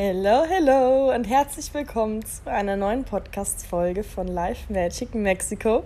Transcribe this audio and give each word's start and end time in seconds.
Hello, 0.00 0.44
hello 0.48 1.12
und 1.12 1.24
herzlich 1.24 1.74
willkommen 1.74 2.24
zu 2.24 2.48
einer 2.48 2.76
neuen 2.76 3.02
Podcast-Folge 3.02 4.04
von 4.04 4.28
Live 4.28 4.70
Magic 4.70 5.12
Mexico. 5.12 5.82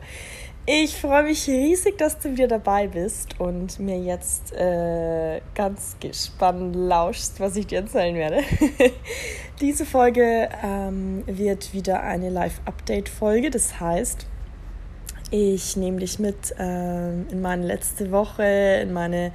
Ich 0.66 0.96
freue 0.96 1.22
mich 1.22 1.48
riesig, 1.48 1.96
dass 1.96 2.18
du 2.18 2.32
wieder 2.32 2.46
dabei 2.46 2.88
bist 2.88 3.40
und 3.40 3.80
mir 3.80 3.98
jetzt 3.98 4.52
äh, 4.52 5.40
ganz 5.54 5.96
gespannt 5.98 6.76
lauschst, 6.76 7.40
was 7.40 7.56
ich 7.56 7.68
dir 7.68 7.78
erzählen 7.78 8.14
werde. 8.14 8.42
Diese 9.62 9.86
Folge 9.86 10.50
ähm, 10.62 11.24
wird 11.26 11.72
wieder 11.72 12.02
eine 12.02 12.28
Live-Update-Folge. 12.28 13.48
Das 13.48 13.80
heißt, 13.80 14.26
ich 15.30 15.74
nehme 15.78 16.00
dich 16.00 16.18
mit 16.18 16.54
ähm, 16.58 17.28
in 17.30 17.40
meine 17.40 17.64
letzte 17.64 18.10
Woche, 18.10 18.42
in 18.82 18.92
meine 18.92 19.32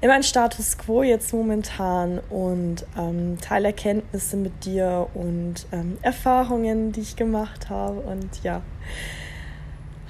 in 0.00 0.08
meinen 0.08 0.22
Status 0.22 0.78
quo 0.78 1.02
jetzt 1.02 1.32
momentan 1.32 2.20
und 2.30 2.86
ähm, 2.96 3.36
teile 3.40 3.68
Erkenntnisse 3.68 4.36
mit 4.36 4.64
dir 4.64 5.08
und 5.14 5.66
ähm, 5.72 5.98
Erfahrungen, 6.02 6.92
die 6.92 7.00
ich 7.00 7.16
gemacht 7.16 7.68
habe. 7.68 8.00
Und 8.00 8.42
ja, 8.44 8.62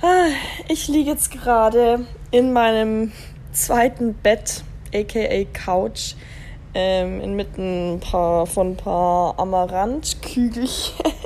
ah, 0.03 0.27
ich 0.69 0.89
liege 0.89 1.11
jetzt 1.11 1.31
gerade 1.31 2.07
in 2.31 2.53
meinem 2.53 3.13
zweiten 3.53 4.13
Bett, 4.15 4.63
aka 4.95 5.45
Couch, 5.55 6.15
ähm, 6.75 7.23
inmitten 7.23 7.99
paar, 8.01 8.47
von 8.47 8.73
ein 8.73 8.77
paar 8.77 9.39
Amaranth-Kügelchen. 9.39 10.95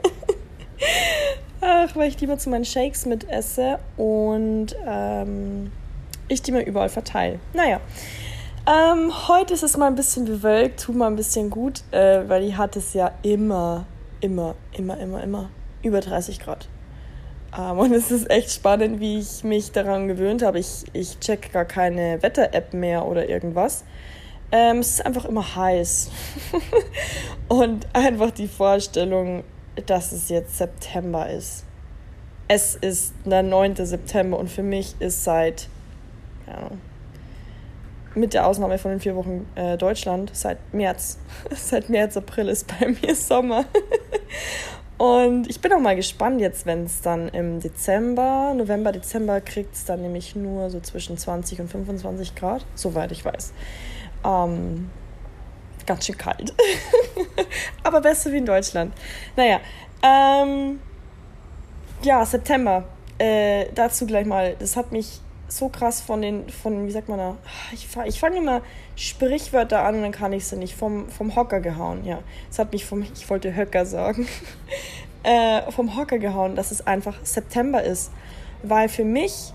Ach, 1.60 1.94
weil 1.96 2.08
ich 2.08 2.16
die 2.16 2.28
mal 2.28 2.38
zu 2.38 2.50
meinen 2.50 2.64
Shakes 2.64 3.06
mit 3.06 3.28
esse 3.28 3.78
und 3.96 4.68
ähm, 4.86 5.72
ich 6.28 6.42
die 6.42 6.52
mir 6.52 6.62
überall 6.62 6.88
verteile. 6.88 7.38
Naja, 7.54 7.80
ähm, 8.66 9.28
heute 9.28 9.54
ist 9.54 9.62
es 9.62 9.76
mal 9.76 9.86
ein 9.86 9.96
bisschen 9.96 10.24
bewölkt, 10.24 10.84
tut 10.84 10.94
mal 10.94 11.08
ein 11.08 11.16
bisschen 11.16 11.50
gut, 11.50 11.82
äh, 11.90 12.28
weil 12.28 12.42
die 12.46 12.56
hat 12.56 12.76
es 12.76 12.94
ja 12.94 13.10
immer, 13.22 13.86
immer, 14.20 14.54
immer, 14.72 14.98
immer, 14.98 15.22
immer 15.22 15.50
über 15.82 16.00
30 16.00 16.38
Grad. 16.38 16.68
Ähm, 17.58 17.78
und 17.78 17.92
es 17.92 18.10
ist 18.10 18.30
echt 18.30 18.50
spannend, 18.50 19.00
wie 19.00 19.18
ich 19.18 19.42
mich 19.42 19.72
daran 19.72 20.06
gewöhnt 20.06 20.42
habe. 20.42 20.58
Ich, 20.58 20.84
ich 20.92 21.18
check 21.18 21.52
gar 21.52 21.64
keine 21.64 22.22
Wetter-App 22.22 22.72
mehr 22.72 23.06
oder 23.06 23.28
irgendwas. 23.28 23.84
Ähm, 24.52 24.78
es 24.78 24.90
ist 24.90 25.06
einfach 25.06 25.24
immer 25.24 25.56
heiß. 25.56 26.10
und 27.48 27.86
einfach 27.94 28.30
die 28.30 28.48
Vorstellung, 28.48 29.42
dass 29.86 30.12
es 30.12 30.28
jetzt 30.28 30.58
September 30.58 31.28
ist. 31.28 31.64
Es 32.48 32.76
ist 32.76 33.14
der 33.24 33.42
9. 33.42 33.76
September 33.76 34.38
und 34.38 34.50
für 34.50 34.62
mich 34.62 34.94
ist 35.00 35.24
seit, 35.24 35.68
ja, 36.46 36.70
mit 38.14 38.34
der 38.34 38.46
Ausnahme 38.46 38.78
von 38.78 38.90
den 38.90 39.00
vier 39.00 39.16
Wochen 39.16 39.48
äh, 39.54 39.76
Deutschland, 39.76 40.30
seit 40.34 40.58
März, 40.72 41.18
seit 41.50 41.88
März, 41.88 42.16
April 42.16 42.48
ist 42.48 42.66
bei 42.78 42.88
mir 42.88 43.14
Sommer. 43.14 43.64
Und 44.98 45.50
ich 45.50 45.60
bin 45.60 45.72
auch 45.72 45.80
mal 45.80 45.96
gespannt 45.96 46.40
jetzt, 46.40 46.64
wenn 46.64 46.84
es 46.84 47.00
dann 47.00 47.28
im 47.30 47.58
Dezember, 47.58 48.54
November, 48.54 48.92
Dezember 48.92 49.40
kriegt 49.40 49.74
es 49.74 49.84
dann 49.84 50.00
nämlich 50.00 50.36
nur 50.36 50.70
so 50.70 50.78
zwischen 50.78 51.18
20 51.18 51.60
und 51.60 51.68
25 51.68 52.36
Grad, 52.36 52.64
soweit 52.76 53.10
ich 53.10 53.24
weiß. 53.24 53.52
Ähm, 54.24 54.90
ganz 55.86 56.06
schön 56.06 56.16
kalt. 56.16 56.54
Aber 57.82 58.00
besser 58.00 58.30
wie 58.30 58.36
in 58.36 58.46
Deutschland. 58.46 58.94
Naja, 59.34 59.58
ähm, 60.02 60.78
ja, 62.02 62.24
September. 62.24 62.84
Äh, 63.18 63.66
dazu 63.74 64.06
gleich 64.06 64.26
mal. 64.26 64.54
Das 64.58 64.76
hat 64.76 64.92
mich 64.92 65.20
so 65.56 65.68
krass 65.68 66.00
von 66.00 66.22
den, 66.22 66.48
von, 66.48 66.86
wie 66.86 66.90
sagt 66.90 67.08
man 67.08 67.18
da, 67.18 67.36
ich, 67.72 67.88
ich 68.06 68.20
fange 68.20 68.38
immer 68.38 68.62
Sprichwörter 68.96 69.84
an 69.84 69.96
und 69.96 70.02
dann 70.02 70.12
kann 70.12 70.32
ich 70.32 70.46
sie 70.46 70.56
nicht, 70.56 70.74
vom, 70.74 71.08
vom 71.08 71.36
Hocker 71.36 71.60
gehauen, 71.60 72.04
ja. 72.04 72.20
Es 72.50 72.58
hat 72.58 72.72
mich 72.72 72.84
vom, 72.84 73.02
ich 73.02 73.28
wollte 73.28 73.54
Höcker 73.54 73.86
sagen, 73.86 74.26
äh, 75.22 75.70
vom 75.70 75.96
Hocker 75.96 76.18
gehauen, 76.18 76.56
dass 76.56 76.70
es 76.70 76.86
einfach 76.86 77.16
September 77.24 77.82
ist. 77.82 78.10
Weil 78.62 78.88
für 78.88 79.04
mich 79.04 79.52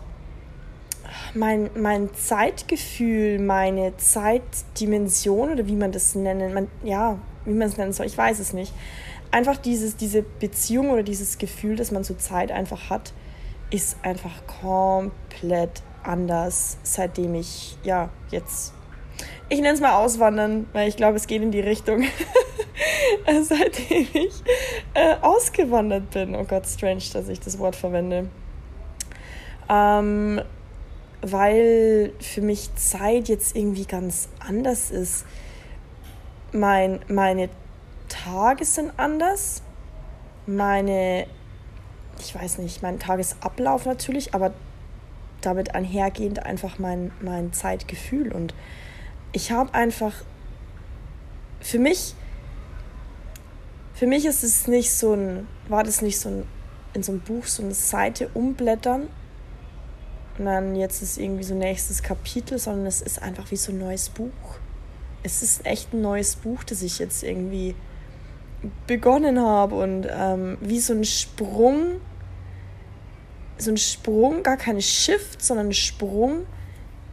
mein, 1.34 1.70
mein 1.76 2.14
Zeitgefühl, 2.14 3.40
meine 3.40 3.96
Zeitdimension 3.98 5.52
oder 5.52 5.68
wie 5.68 5.76
man 5.76 5.92
das 5.92 6.16
nennen, 6.16 6.54
man, 6.54 6.68
ja, 6.84 7.18
wie 7.46 7.54
man 7.54 7.68
es 7.68 7.78
nennen 7.78 7.94
soll, 7.94 8.06
ich 8.06 8.18
weiß 8.18 8.40
es 8.40 8.54
nicht. 8.54 8.74
Einfach 9.32 9.58
dieses, 9.58 9.98
diese 9.98 10.22
Beziehung 10.22 10.90
oder 10.90 11.04
dieses 11.04 11.38
Gefühl, 11.38 11.76
das 11.76 11.92
man 11.92 12.04
zur 12.04 12.18
Zeit 12.18 12.52
einfach 12.52 12.90
hat, 12.90 13.14
ist 13.70 13.98
einfach 14.04 14.48
komplett 14.48 15.84
anders, 16.08 16.78
seitdem 16.84 17.36
ich, 17.36 17.78
ja, 17.84 18.10
jetzt, 18.32 18.74
ich 19.50 19.60
nenne 19.60 19.74
es 19.74 19.82
mal 19.82 19.96
auswandern, 19.96 20.68
weil 20.74 20.88
ich 20.88 20.96
glaube, 20.96 21.18
es 21.18 21.28
geht 21.28 21.42
in 21.42 21.52
die 21.52 21.60
Richtung, 21.60 22.04
seitdem 23.42 24.08
ich 24.14 24.44
äh, 24.94 25.16
ausgewandert 25.22 26.10
bin. 26.12 26.36
Oh 26.36 26.44
Gott, 26.44 26.66
strange, 26.66 27.04
dass 27.14 27.28
ich 27.30 27.40
das 27.40 27.60
Wort 27.60 27.76
verwende. 27.76 28.30
Ähm, 29.70 30.42
weil 31.22 32.14
für 32.20 32.42
mich 32.42 32.74
Zeit 32.76 33.28
jetzt 33.28 33.56
irgendwie 33.56 33.86
ganz 33.86 34.30
anders 34.40 34.92
ist. 34.92 35.26
Mein, 36.54 37.00
meine 37.08 37.50
Tage 38.08 38.64
sind 38.66 38.92
anders. 38.98 39.62
Meine, 40.46 41.28
ich 42.20 42.34
weiß 42.34 42.60
nicht, 42.60 42.82
mein 42.82 43.00
Tagesablauf 43.00 43.86
natürlich, 43.86 44.34
aber 44.34 44.54
damit 45.42 45.76
einhergehend 45.76 46.46
einfach 46.46 46.80
mein, 46.80 47.12
mein 47.22 47.54
Zeitgefühl. 47.54 48.32
Und 48.32 48.54
ich 49.32 49.52
habe 49.52 49.74
einfach, 49.74 50.14
für 51.60 51.80
mich, 51.80 52.16
für 53.94 54.08
mich 54.08 54.26
ist 54.26 54.44
es 54.44 54.68
nicht 54.68 54.92
so 54.92 55.14
ein, 55.14 55.48
war 55.68 55.84
das 55.84 56.02
nicht 56.02 56.20
so 56.20 56.30
ein, 56.30 56.44
in 56.94 57.04
so 57.04 57.12
einem 57.12 57.22
Buch 57.22 57.46
so 57.46 57.64
eine 57.64 57.74
Seite 57.74 58.30
umblättern 58.34 59.08
und 60.38 60.46
dann 60.46 60.76
jetzt 60.76 61.02
ist 61.02 61.18
irgendwie 61.18 61.44
so 61.44 61.56
nächstes 61.56 62.04
Kapitel, 62.04 62.60
sondern 62.60 62.86
es 62.86 63.02
ist 63.02 63.22
einfach 63.22 63.50
wie 63.52 63.56
so 63.56 63.72
ein 63.72 63.80
neues 63.80 64.10
Buch. 64.10 64.32
Es 65.24 65.42
ist 65.42 65.66
echt 65.66 65.94
ein 65.94 66.02
neues 66.02 66.36
Buch, 66.36 66.64
das 66.64 66.82
ich 66.84 67.00
jetzt 67.00 67.24
irgendwie 67.24 67.76
begonnen 68.86 69.40
habe 69.40 69.76
und 69.76 70.08
ähm, 70.10 70.58
wie 70.62 70.80
so 70.80 70.94
ein 70.94 71.04
Sprung 71.04 72.00
so 73.58 73.72
ein 73.72 73.78
Sprung, 73.78 74.44
gar 74.44 74.58
keine 74.58 74.82
Shift, 74.82 75.42
sondern 75.42 75.68
ein 75.68 75.74
Sprung 75.74 76.46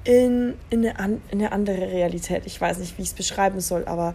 in, 0.04 0.54
in, 0.70 0.86
eine, 0.86 1.20
in 1.30 1.40
eine 1.40 1.52
andere 1.52 1.90
Realität. 1.90 2.42
Ich 2.46 2.60
weiß 2.60 2.78
nicht, 2.78 2.98
wie 2.98 3.02
ich 3.02 3.08
es 3.08 3.14
beschreiben 3.14 3.60
soll, 3.60 3.86
aber 3.86 4.14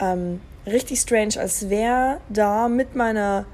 ähm, 0.00 0.40
richtig 0.66 1.00
strange, 1.00 1.38
als 1.38 1.68
wäre 1.68 2.20
da 2.28 2.68
mit 2.68 2.94
meiner 2.94 3.46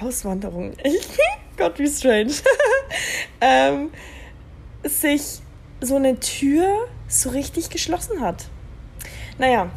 Auswanderung, 0.00 0.72
Gott, 1.56 1.78
wie 1.78 1.88
strange, 1.88 2.32
ähm, 3.40 3.90
sich 4.84 5.40
so 5.80 5.96
eine 5.96 6.18
Tür 6.18 6.88
so 7.08 7.30
richtig 7.30 7.70
geschlossen 7.70 8.20
hat. 8.20 8.46
Naja, 9.38 9.70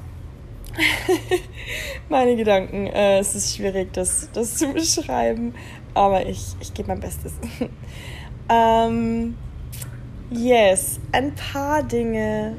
meine 2.09 2.35
Gedanken, 2.35 2.87
äh, 2.87 3.19
es 3.19 3.35
ist 3.35 3.55
schwierig, 3.55 3.93
das, 3.93 4.29
das 4.33 4.57
zu 4.57 4.73
beschreiben. 4.73 5.53
Aber 5.93 6.25
ich, 6.25 6.55
ich 6.59 6.73
gebe 6.73 6.87
mein 6.87 6.99
Bestes. 6.99 7.33
ähm, 8.49 9.37
yes, 10.31 10.99
ein 11.11 11.33
paar 11.35 11.83
Dinge, 11.83 12.55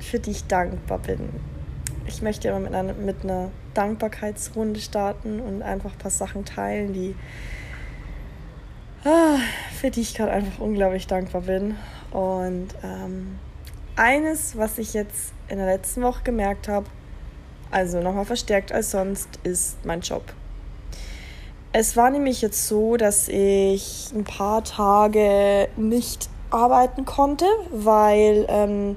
für 0.00 0.18
die 0.18 0.32
ich 0.32 0.46
dankbar 0.46 0.98
bin. 0.98 1.28
Ich 2.06 2.22
möchte 2.22 2.48
immer 2.48 2.60
mit 2.60 2.74
einer, 2.74 2.94
mit 2.94 3.24
einer 3.24 3.50
Dankbarkeitsrunde 3.74 4.80
starten 4.80 5.40
und 5.40 5.62
einfach 5.62 5.92
ein 5.92 5.98
paar 5.98 6.10
Sachen 6.10 6.44
teilen, 6.44 6.92
die 6.92 7.14
ah, 9.04 9.38
für 9.80 9.90
die 9.90 10.00
ich 10.00 10.14
gerade 10.14 10.32
einfach 10.32 10.60
unglaublich 10.60 11.06
dankbar 11.06 11.42
bin. 11.42 11.76
Und 12.10 12.68
ähm, 12.82 13.38
eines, 13.96 14.56
was 14.56 14.78
ich 14.78 14.94
jetzt 14.94 15.32
in 15.48 15.58
der 15.58 15.66
letzten 15.66 16.02
Woche 16.02 16.22
gemerkt 16.22 16.68
habe, 16.68 16.86
also 17.70 18.00
nochmal 18.00 18.24
verstärkt 18.24 18.72
als 18.72 18.90
sonst, 18.90 19.28
ist 19.42 19.84
mein 19.84 20.00
Job. 20.00 20.22
Es 21.78 21.94
war 21.94 22.08
nämlich 22.08 22.40
jetzt 22.40 22.68
so, 22.68 22.96
dass 22.96 23.28
ich 23.28 24.08
ein 24.14 24.24
paar 24.24 24.64
Tage 24.64 25.68
nicht 25.76 26.30
arbeiten 26.48 27.04
konnte, 27.04 27.44
weil 27.70 28.46
ähm, 28.48 28.96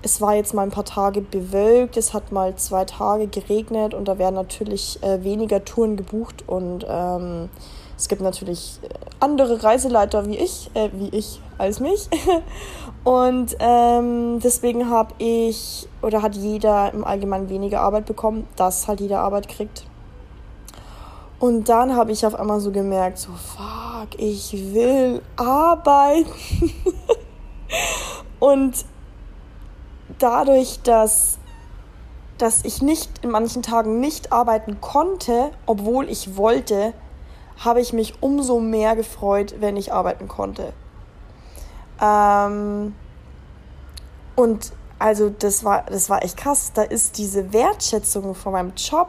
es 0.00 0.20
war 0.20 0.36
jetzt 0.36 0.54
mal 0.54 0.62
ein 0.62 0.70
paar 0.70 0.84
Tage 0.84 1.22
bewölkt, 1.22 1.96
es 1.96 2.14
hat 2.14 2.30
mal 2.30 2.54
zwei 2.54 2.84
Tage 2.84 3.26
geregnet 3.26 3.94
und 3.94 4.06
da 4.06 4.16
werden 4.16 4.36
natürlich 4.36 5.02
äh, 5.02 5.24
weniger 5.24 5.64
Touren 5.64 5.96
gebucht 5.96 6.44
und 6.46 6.86
ähm, 6.88 7.48
es 7.96 8.06
gibt 8.06 8.22
natürlich 8.22 8.78
äh, 8.82 8.90
andere 9.18 9.64
Reiseleiter 9.64 10.24
wie 10.28 10.36
ich, 10.36 10.70
äh, 10.74 10.90
wie 10.92 11.08
ich 11.08 11.40
als 11.58 11.80
mich. 11.80 12.08
Und 13.04 13.54
ähm, 13.58 14.40
deswegen 14.40 14.88
habe 14.88 15.12
ich 15.18 15.86
oder 16.00 16.22
hat 16.22 16.36
jeder 16.36 16.90
im 16.94 17.04
Allgemeinen 17.04 17.50
weniger 17.50 17.82
Arbeit 17.82 18.06
bekommen, 18.06 18.48
dass 18.56 18.88
halt 18.88 19.00
jeder 19.00 19.20
Arbeit 19.20 19.46
kriegt. 19.46 19.84
Und 21.38 21.68
dann 21.68 21.96
habe 21.96 22.12
ich 22.12 22.24
auf 22.24 22.34
einmal 22.34 22.60
so 22.60 22.70
gemerkt, 22.70 23.18
so, 23.18 23.32
fuck, 23.32 24.18
ich 24.18 24.52
will 24.72 25.20
arbeiten. 25.36 26.30
und 28.38 28.84
dadurch, 30.18 30.80
dass 30.82 31.38
dass 32.38 32.64
ich 32.64 32.82
nicht 32.82 33.10
in 33.22 33.30
manchen 33.30 33.62
Tagen 33.62 34.00
nicht 34.00 34.32
arbeiten 34.32 34.80
konnte, 34.80 35.52
obwohl 35.66 36.08
ich 36.08 36.36
wollte, 36.36 36.92
habe 37.56 37.80
ich 37.80 37.92
mich 37.92 38.22
umso 38.22 38.58
mehr 38.58 38.96
gefreut, 38.96 39.56
wenn 39.60 39.76
ich 39.76 39.92
arbeiten 39.92 40.26
konnte. 40.26 40.72
Ähm, 42.00 42.94
und 44.34 44.72
also 44.98 45.30
das 45.30 45.64
war, 45.64 45.84
das 45.84 46.10
war 46.10 46.24
echt 46.24 46.36
krass. 46.36 46.72
Da 46.74 46.82
ist 46.82 47.18
diese 47.18 47.52
Wertschätzung 47.52 48.34
von 48.34 48.52
meinem 48.52 48.72
Job, 48.76 49.08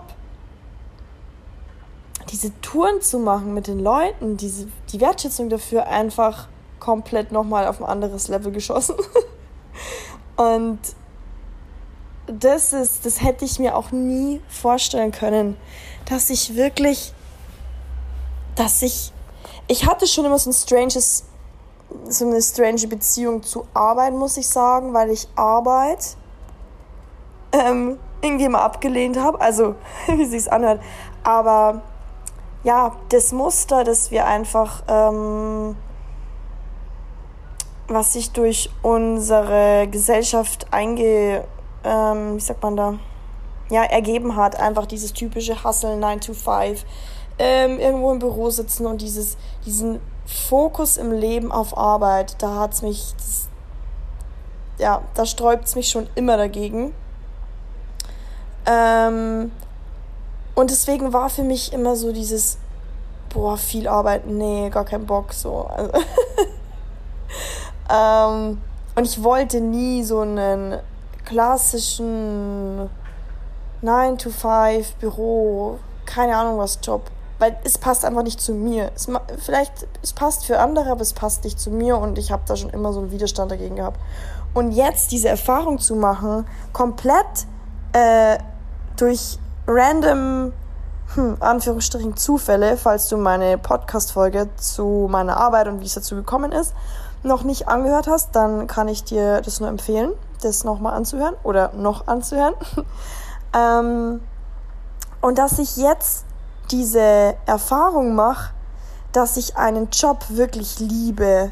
diese 2.31 2.59
Touren 2.61 3.01
zu 3.01 3.19
machen 3.19 3.53
mit 3.53 3.67
den 3.67 3.79
Leuten, 3.79 4.37
diese, 4.37 4.67
die 4.91 4.99
Wertschätzung 4.99 5.49
dafür 5.49 5.87
einfach 5.87 6.47
komplett 6.79 7.31
nochmal 7.31 7.67
auf 7.67 7.79
ein 7.79 7.85
anderes 7.85 8.27
Level 8.27 8.51
geschossen. 8.51 8.95
Und 10.35 10.79
das 12.27 12.73
ist, 12.73 13.05
das 13.05 13.21
hätte 13.21 13.45
ich 13.45 13.59
mir 13.59 13.75
auch 13.75 13.91
nie 13.91 14.41
vorstellen 14.47 15.11
können, 15.11 15.57
dass 16.05 16.29
ich 16.29 16.55
wirklich, 16.55 17.13
dass 18.55 18.81
ich, 18.81 19.13
ich 19.67 19.85
hatte 19.85 20.07
schon 20.07 20.25
immer 20.25 20.39
so 20.39 20.49
ein 20.49 20.53
stranges, 20.53 21.25
so 22.09 22.25
eine 22.25 22.41
strange 22.41 22.87
Beziehung 22.87 23.43
zu 23.43 23.67
Arbeit, 23.73 24.13
muss 24.13 24.37
ich 24.37 24.47
sagen, 24.47 24.93
weil 24.93 25.11
ich 25.11 25.27
Arbeit 25.35 26.17
ähm, 27.51 27.99
irgendwie 28.21 28.45
immer 28.45 28.61
abgelehnt 28.61 29.17
habe, 29.17 29.39
also 29.39 29.75
wie 30.07 30.25
sich's 30.25 30.47
anhört, 30.47 30.81
aber 31.23 31.83
ja, 32.65 32.97
das 33.09 33.31
Muster, 33.31 33.85
das 33.85 34.11
wir 34.11 34.25
einfach, 34.25 34.83
ähm, 34.89 35.77
was 37.87 38.11
sich 38.13 38.31
durch 38.31 38.69
unsere 38.81 39.87
Gesellschaft 39.87 40.67
einge 40.71 41.45
ähm, 41.85 42.35
wie 42.35 42.41
sagt 42.41 42.63
man 42.63 42.75
da, 42.75 42.93
ja, 43.69 43.83
ergeben 43.83 44.35
hat. 44.35 44.59
Einfach 44.59 44.85
dieses 44.85 45.13
typische 45.13 45.63
Hustle 45.63 45.95
9 45.95 46.19
to 46.19 46.33
5, 46.33 46.83
ähm, 47.37 47.79
irgendwo 47.79 48.11
im 48.11 48.19
Büro 48.19 48.49
sitzen 48.49 48.85
und 48.85 49.01
dieses, 49.01 49.37
diesen 49.65 50.01
Fokus 50.25 50.97
im 50.97 51.11
Leben 51.11 51.51
auf 51.51 51.77
Arbeit, 51.77 52.41
da 52.41 52.55
hat 52.55 52.73
es 52.73 52.81
mich, 52.81 53.13
das, 53.17 53.47
ja, 54.79 55.01
da 55.13 55.25
sträubt 55.25 55.65
es 55.65 55.75
mich 55.75 55.89
schon 55.89 56.07
immer 56.15 56.37
dagegen. 56.37 56.93
Ähm, 58.65 59.51
und 60.55 60.71
deswegen 60.71 61.13
war 61.13 61.29
für 61.29 61.43
mich 61.43 61.73
immer 61.73 61.95
so 61.95 62.11
dieses, 62.11 62.57
boah, 63.29 63.57
viel 63.57 63.87
arbeiten, 63.87 64.37
nee, 64.37 64.69
gar 64.69 64.85
kein 64.85 65.05
Bock, 65.05 65.33
so. 65.33 65.69
Also 65.75 65.91
ähm, 67.93 68.61
und 68.95 69.05
ich 69.05 69.21
wollte 69.21 69.59
nie 69.59 70.03
so 70.03 70.21
einen 70.21 70.79
klassischen 71.25 72.89
9-to-5 73.83 74.85
Büro, 74.99 75.79
keine 76.05 76.37
Ahnung 76.37 76.57
was 76.57 76.79
Job. 76.81 77.11
Weil 77.37 77.57
es 77.65 77.77
passt 77.77 78.05
einfach 78.05 78.23
nicht 78.23 78.39
zu 78.39 78.53
mir. 78.53 78.91
Es, 78.95 79.09
vielleicht, 79.39 79.87
es 80.01 80.13
passt 80.13 80.45
für 80.45 80.59
andere, 80.59 80.89
aber 80.89 81.01
es 81.01 81.11
passt 81.11 81.43
nicht 81.43 81.59
zu 81.59 81.69
mir 81.69 81.97
und 81.97 82.17
ich 82.17 82.31
habe 82.31 82.43
da 82.47 82.55
schon 82.55 82.69
immer 82.69 82.93
so 82.93 83.01
einen 83.01 83.11
Widerstand 83.11 83.51
dagegen 83.51 83.75
gehabt. 83.75 83.99
Und 84.53 84.71
jetzt 84.71 85.11
diese 85.11 85.27
Erfahrung 85.27 85.79
zu 85.79 85.95
machen, 85.95 86.47
komplett 86.71 87.45
äh, 87.91 88.37
durch 88.95 89.37
random, 89.67 90.53
hm, 91.13 91.37
Anführungsstrichen, 91.39 92.17
Zufälle, 92.17 92.77
falls 92.77 93.07
du 93.07 93.17
meine 93.17 93.57
Podcast-Folge 93.57 94.49
zu 94.57 95.07
meiner 95.09 95.37
Arbeit 95.37 95.67
und 95.67 95.81
wie 95.81 95.85
es 95.85 95.93
dazu 95.93 96.15
gekommen 96.15 96.51
ist, 96.51 96.73
noch 97.23 97.43
nicht 97.43 97.67
angehört 97.67 98.07
hast, 98.07 98.35
dann 98.35 98.67
kann 98.67 98.87
ich 98.87 99.03
dir 99.03 99.41
das 99.41 99.59
nur 99.59 99.69
empfehlen 99.69 100.13
das 100.45 100.63
nochmal 100.63 100.93
anzuhören 100.93 101.35
oder 101.43 101.71
noch 101.73 102.07
anzuhören. 102.07 102.53
ähm, 103.53 104.21
und 105.21 105.37
dass 105.37 105.59
ich 105.59 105.75
jetzt 105.77 106.25
diese 106.71 107.35
Erfahrung 107.45 108.15
mache, 108.15 108.53
dass 109.11 109.37
ich 109.37 109.57
einen 109.57 109.89
Job 109.89 110.25
wirklich 110.29 110.79
liebe, 110.79 111.51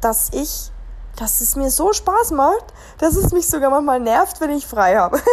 dass 0.00 0.30
ich, 0.32 0.72
dass 1.16 1.40
es 1.40 1.56
mir 1.56 1.70
so 1.70 1.92
Spaß 1.92 2.32
macht, 2.32 2.72
dass 2.98 3.16
es 3.16 3.32
mich 3.32 3.48
sogar 3.48 3.70
manchmal 3.70 4.00
nervt, 4.00 4.40
wenn 4.40 4.50
ich 4.50 4.66
frei 4.66 4.96
habe. 4.96 5.20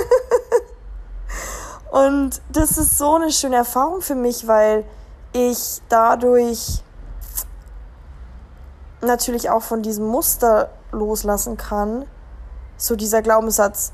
und 1.93 2.41
das 2.49 2.79
ist 2.79 2.97
so 2.97 3.17
eine 3.17 3.31
schöne 3.31 3.57
Erfahrung 3.57 4.01
für 4.01 4.15
mich, 4.15 4.47
weil 4.47 4.83
ich 5.31 5.79
dadurch 5.89 6.81
natürlich 9.01 9.51
auch 9.51 9.61
von 9.61 9.83
diesem 9.83 10.07
Muster 10.07 10.71
loslassen 10.91 11.55
kann, 11.55 12.07
so 12.77 12.95
dieser 12.95 13.21
Glaubenssatz, 13.21 13.91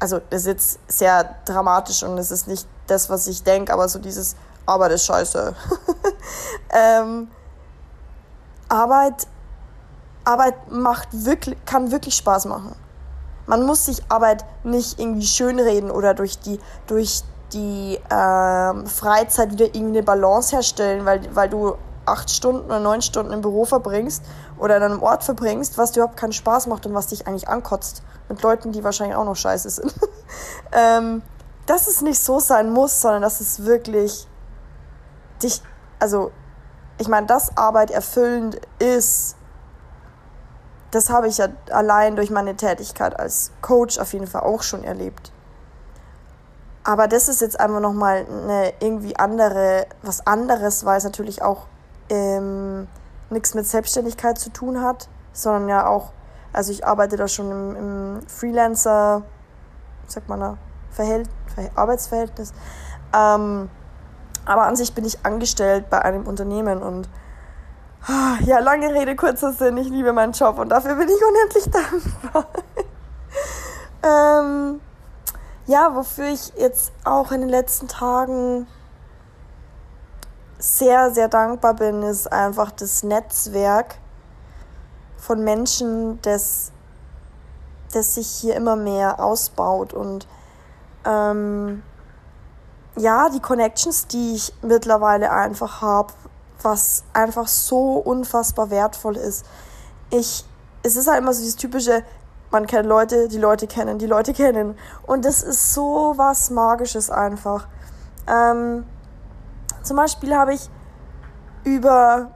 also 0.00 0.18
das 0.30 0.42
ist 0.42 0.46
jetzt 0.46 0.78
sehr 0.88 1.34
dramatisch 1.44 2.02
und 2.04 2.16
es 2.16 2.30
ist 2.30 2.48
nicht 2.48 2.66
das, 2.86 3.10
was 3.10 3.26
ich 3.26 3.42
denke, 3.42 3.70
aber 3.70 3.86
so 3.90 3.98
dieses 3.98 4.34
Arbeit 4.64 4.92
ist 4.92 5.04
scheiße. 5.04 5.54
ähm, 6.70 7.30
Arbeit, 8.70 9.26
Arbeit 10.24 10.70
macht 10.70 11.08
wirklich, 11.12 11.62
kann 11.66 11.90
wirklich 11.90 12.14
Spaß 12.14 12.46
machen. 12.46 12.74
Man 13.46 13.64
muss 13.64 13.86
sich 13.86 14.02
Arbeit 14.08 14.44
nicht 14.64 14.98
irgendwie 14.98 15.26
schönreden 15.26 15.90
oder 15.90 16.14
durch 16.14 16.38
die, 16.38 16.58
durch 16.86 17.22
die 17.52 17.98
ähm, 18.10 18.86
Freizeit 18.86 19.52
wieder 19.52 19.66
irgendwie 19.66 19.98
eine 19.98 20.02
Balance 20.02 20.54
herstellen, 20.54 21.04
weil, 21.04 21.20
weil 21.34 21.48
du 21.48 21.76
acht 22.06 22.30
Stunden 22.30 22.66
oder 22.66 22.80
neun 22.80 23.02
Stunden 23.02 23.32
im 23.32 23.40
Büro 23.40 23.64
verbringst 23.64 24.22
oder 24.58 24.76
an 24.76 24.82
einem 24.82 25.02
Ort 25.02 25.24
verbringst, 25.24 25.76
was 25.78 25.92
dir 25.92 26.00
überhaupt 26.00 26.18
keinen 26.18 26.32
Spaß 26.32 26.66
macht 26.66 26.86
und 26.86 26.94
was 26.94 27.08
dich 27.08 27.26
eigentlich 27.26 27.48
ankotzt. 27.48 28.02
Mit 28.28 28.42
Leuten, 28.42 28.72
die 28.72 28.82
wahrscheinlich 28.82 29.16
auch 29.16 29.24
noch 29.24 29.36
scheiße 29.36 29.70
sind. 29.70 29.94
ähm, 30.72 31.22
dass 31.66 31.86
es 31.88 32.00
nicht 32.00 32.20
so 32.20 32.40
sein 32.40 32.70
muss, 32.70 33.00
sondern 33.00 33.22
dass 33.22 33.40
es 33.40 33.64
wirklich 33.64 34.26
dich, 35.42 35.62
also 35.98 36.30
ich 36.98 37.08
meine, 37.08 37.26
dass 37.26 37.56
Arbeit 37.56 37.90
erfüllend 37.90 38.60
ist, 38.78 39.35
das 40.90 41.10
habe 41.10 41.28
ich 41.28 41.38
ja 41.38 41.48
allein 41.70 42.16
durch 42.16 42.30
meine 42.30 42.56
Tätigkeit 42.56 43.18
als 43.18 43.52
Coach 43.60 43.98
auf 43.98 44.12
jeden 44.12 44.26
Fall 44.26 44.42
auch 44.42 44.62
schon 44.62 44.84
erlebt. 44.84 45.32
Aber 46.84 47.08
das 47.08 47.28
ist 47.28 47.40
jetzt 47.40 47.58
einfach 47.58 47.80
nochmal 47.80 48.26
eine 48.30 48.72
irgendwie 48.78 49.16
andere, 49.16 49.86
was 50.02 50.26
anderes, 50.26 50.84
weil 50.84 50.98
es 50.98 51.04
natürlich 51.04 51.42
auch 51.42 51.66
ähm, 52.08 52.86
nichts 53.28 53.54
mit 53.54 53.66
Selbstständigkeit 53.66 54.38
zu 54.38 54.50
tun 54.50 54.80
hat, 54.80 55.08
sondern 55.32 55.68
ja 55.68 55.86
auch, 55.88 56.12
also 56.52 56.70
ich 56.70 56.86
arbeite 56.86 57.16
da 57.16 57.26
schon 57.26 57.50
im, 57.50 57.76
im 57.76 58.28
Freelancer, 58.28 59.22
sagt 60.06 60.28
man 60.28 60.40
da, 60.40 60.58
Verhält, 60.90 61.28
Arbeitsverhältnis. 61.74 62.52
Ähm, 63.12 63.68
aber 64.44 64.66
an 64.66 64.76
sich 64.76 64.94
bin 64.94 65.04
ich 65.04 65.26
angestellt 65.26 65.90
bei 65.90 66.00
einem 66.02 66.26
Unternehmen 66.26 66.82
und 66.82 67.08
ja, 68.44 68.58
lange 68.60 68.92
Rede, 68.94 69.16
kurzer 69.16 69.52
Sinn, 69.52 69.76
ich 69.78 69.88
liebe 69.88 70.12
meinen 70.12 70.32
Job 70.32 70.58
und 70.58 70.68
dafür 70.68 70.94
bin 70.94 71.08
ich 71.08 71.20
unendlich 71.24 71.70
dankbar. 71.70 72.46
ähm, 74.02 74.80
ja, 75.66 75.94
wofür 75.94 76.26
ich 76.26 76.52
jetzt 76.56 76.92
auch 77.04 77.32
in 77.32 77.40
den 77.40 77.50
letzten 77.50 77.88
Tagen 77.88 78.66
sehr, 80.58 81.10
sehr 81.10 81.28
dankbar 81.28 81.74
bin, 81.74 82.02
ist 82.02 82.32
einfach 82.32 82.70
das 82.70 83.02
Netzwerk 83.02 83.96
von 85.16 85.42
Menschen, 85.42 86.20
das, 86.22 86.70
das 87.92 88.14
sich 88.14 88.28
hier 88.28 88.54
immer 88.54 88.76
mehr 88.76 89.20
ausbaut 89.20 89.92
und 89.92 90.28
ähm, 91.04 91.82
ja, 92.96 93.28
die 93.28 93.40
Connections, 93.40 94.06
die 94.06 94.34
ich 94.34 94.54
mittlerweile 94.62 95.30
einfach 95.30 95.82
habe, 95.82 96.12
was 96.66 97.04
einfach 97.12 97.46
so 97.46 97.92
unfassbar 97.98 98.70
wertvoll 98.70 99.16
ist. 99.16 99.46
Ich, 100.10 100.44
es 100.82 100.96
ist 100.96 101.08
halt 101.08 101.20
immer 101.20 101.32
so 101.32 101.40
dieses 101.40 101.56
typische, 101.56 102.02
man 102.50 102.66
kennt 102.66 102.86
Leute, 102.86 103.28
die 103.28 103.38
Leute 103.38 103.68
kennen, 103.68 103.98
die 103.98 104.06
Leute 104.06 104.34
kennen. 104.34 104.76
Und 105.06 105.24
das 105.24 105.42
ist 105.42 105.72
so 105.72 106.14
was 106.16 106.50
Magisches 106.50 107.08
einfach. 107.08 107.68
Ähm, 108.26 108.84
zum 109.82 109.96
Beispiel 109.96 110.34
habe 110.34 110.54
ich 110.54 110.68
über, 111.62 112.32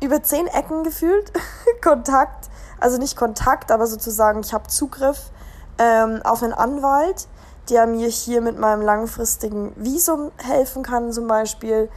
über 0.00 0.22
zehn 0.22 0.46
Ecken 0.46 0.84
gefühlt 0.84 1.32
Kontakt, 1.82 2.48
also 2.78 2.96
nicht 2.98 3.16
Kontakt, 3.16 3.72
aber 3.72 3.88
sozusagen 3.88 4.40
ich 4.40 4.54
habe 4.54 4.68
Zugriff 4.68 5.32
ähm, 5.78 6.20
auf 6.22 6.44
einen 6.44 6.52
Anwalt, 6.52 7.26
der 7.70 7.86
mir 7.86 8.08
hier 8.08 8.40
mit 8.40 8.58
meinem 8.58 8.82
langfristigen 8.82 9.72
Visum 9.76 10.30
helfen 10.36 10.82
kann 10.82 11.12
zum 11.12 11.26
Beispiel. 11.26 11.88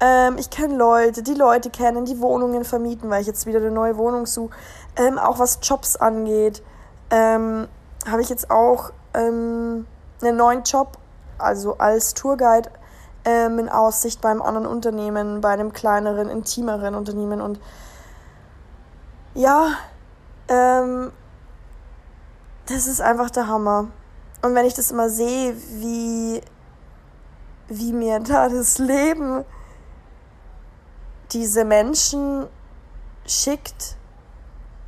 Ähm, 0.00 0.36
ich 0.38 0.50
kenne 0.50 0.76
Leute, 0.76 1.22
die 1.22 1.34
Leute 1.34 1.70
kennen, 1.70 2.04
die 2.04 2.20
Wohnungen 2.20 2.64
vermieten, 2.64 3.10
weil 3.10 3.22
ich 3.22 3.26
jetzt 3.26 3.46
wieder 3.46 3.58
eine 3.58 3.70
neue 3.70 3.96
Wohnung 3.96 4.26
suche. 4.26 4.54
Ähm, 4.96 5.18
auch 5.18 5.38
was 5.38 5.58
Jobs 5.62 5.96
angeht, 5.96 6.62
ähm, 7.10 7.68
habe 8.06 8.22
ich 8.22 8.28
jetzt 8.28 8.50
auch 8.50 8.92
ähm, 9.14 9.86
einen 10.22 10.36
neuen 10.36 10.62
Job, 10.62 10.98
also 11.38 11.78
als 11.78 12.14
Tourguide 12.14 12.70
ähm, 13.24 13.58
in 13.58 13.68
Aussicht 13.68 14.20
beim 14.20 14.40
anderen 14.40 14.66
Unternehmen, 14.66 15.40
bei 15.40 15.50
einem 15.50 15.72
kleineren, 15.72 16.28
intimeren 16.28 16.94
Unternehmen. 16.94 17.40
Und 17.40 17.58
ja, 19.34 19.72
ähm, 20.48 21.10
das 22.66 22.86
ist 22.86 23.00
einfach 23.00 23.30
der 23.30 23.48
Hammer. 23.48 23.88
Und 24.42 24.54
wenn 24.54 24.66
ich 24.66 24.74
das 24.74 24.90
immer 24.90 25.08
sehe, 25.08 25.56
wie, 25.56 26.40
wie 27.68 27.92
mir 27.92 28.20
da 28.20 28.48
das 28.48 28.78
Leben 28.78 29.44
diese 31.32 31.64
Menschen 31.64 32.46
schickt 33.26 33.96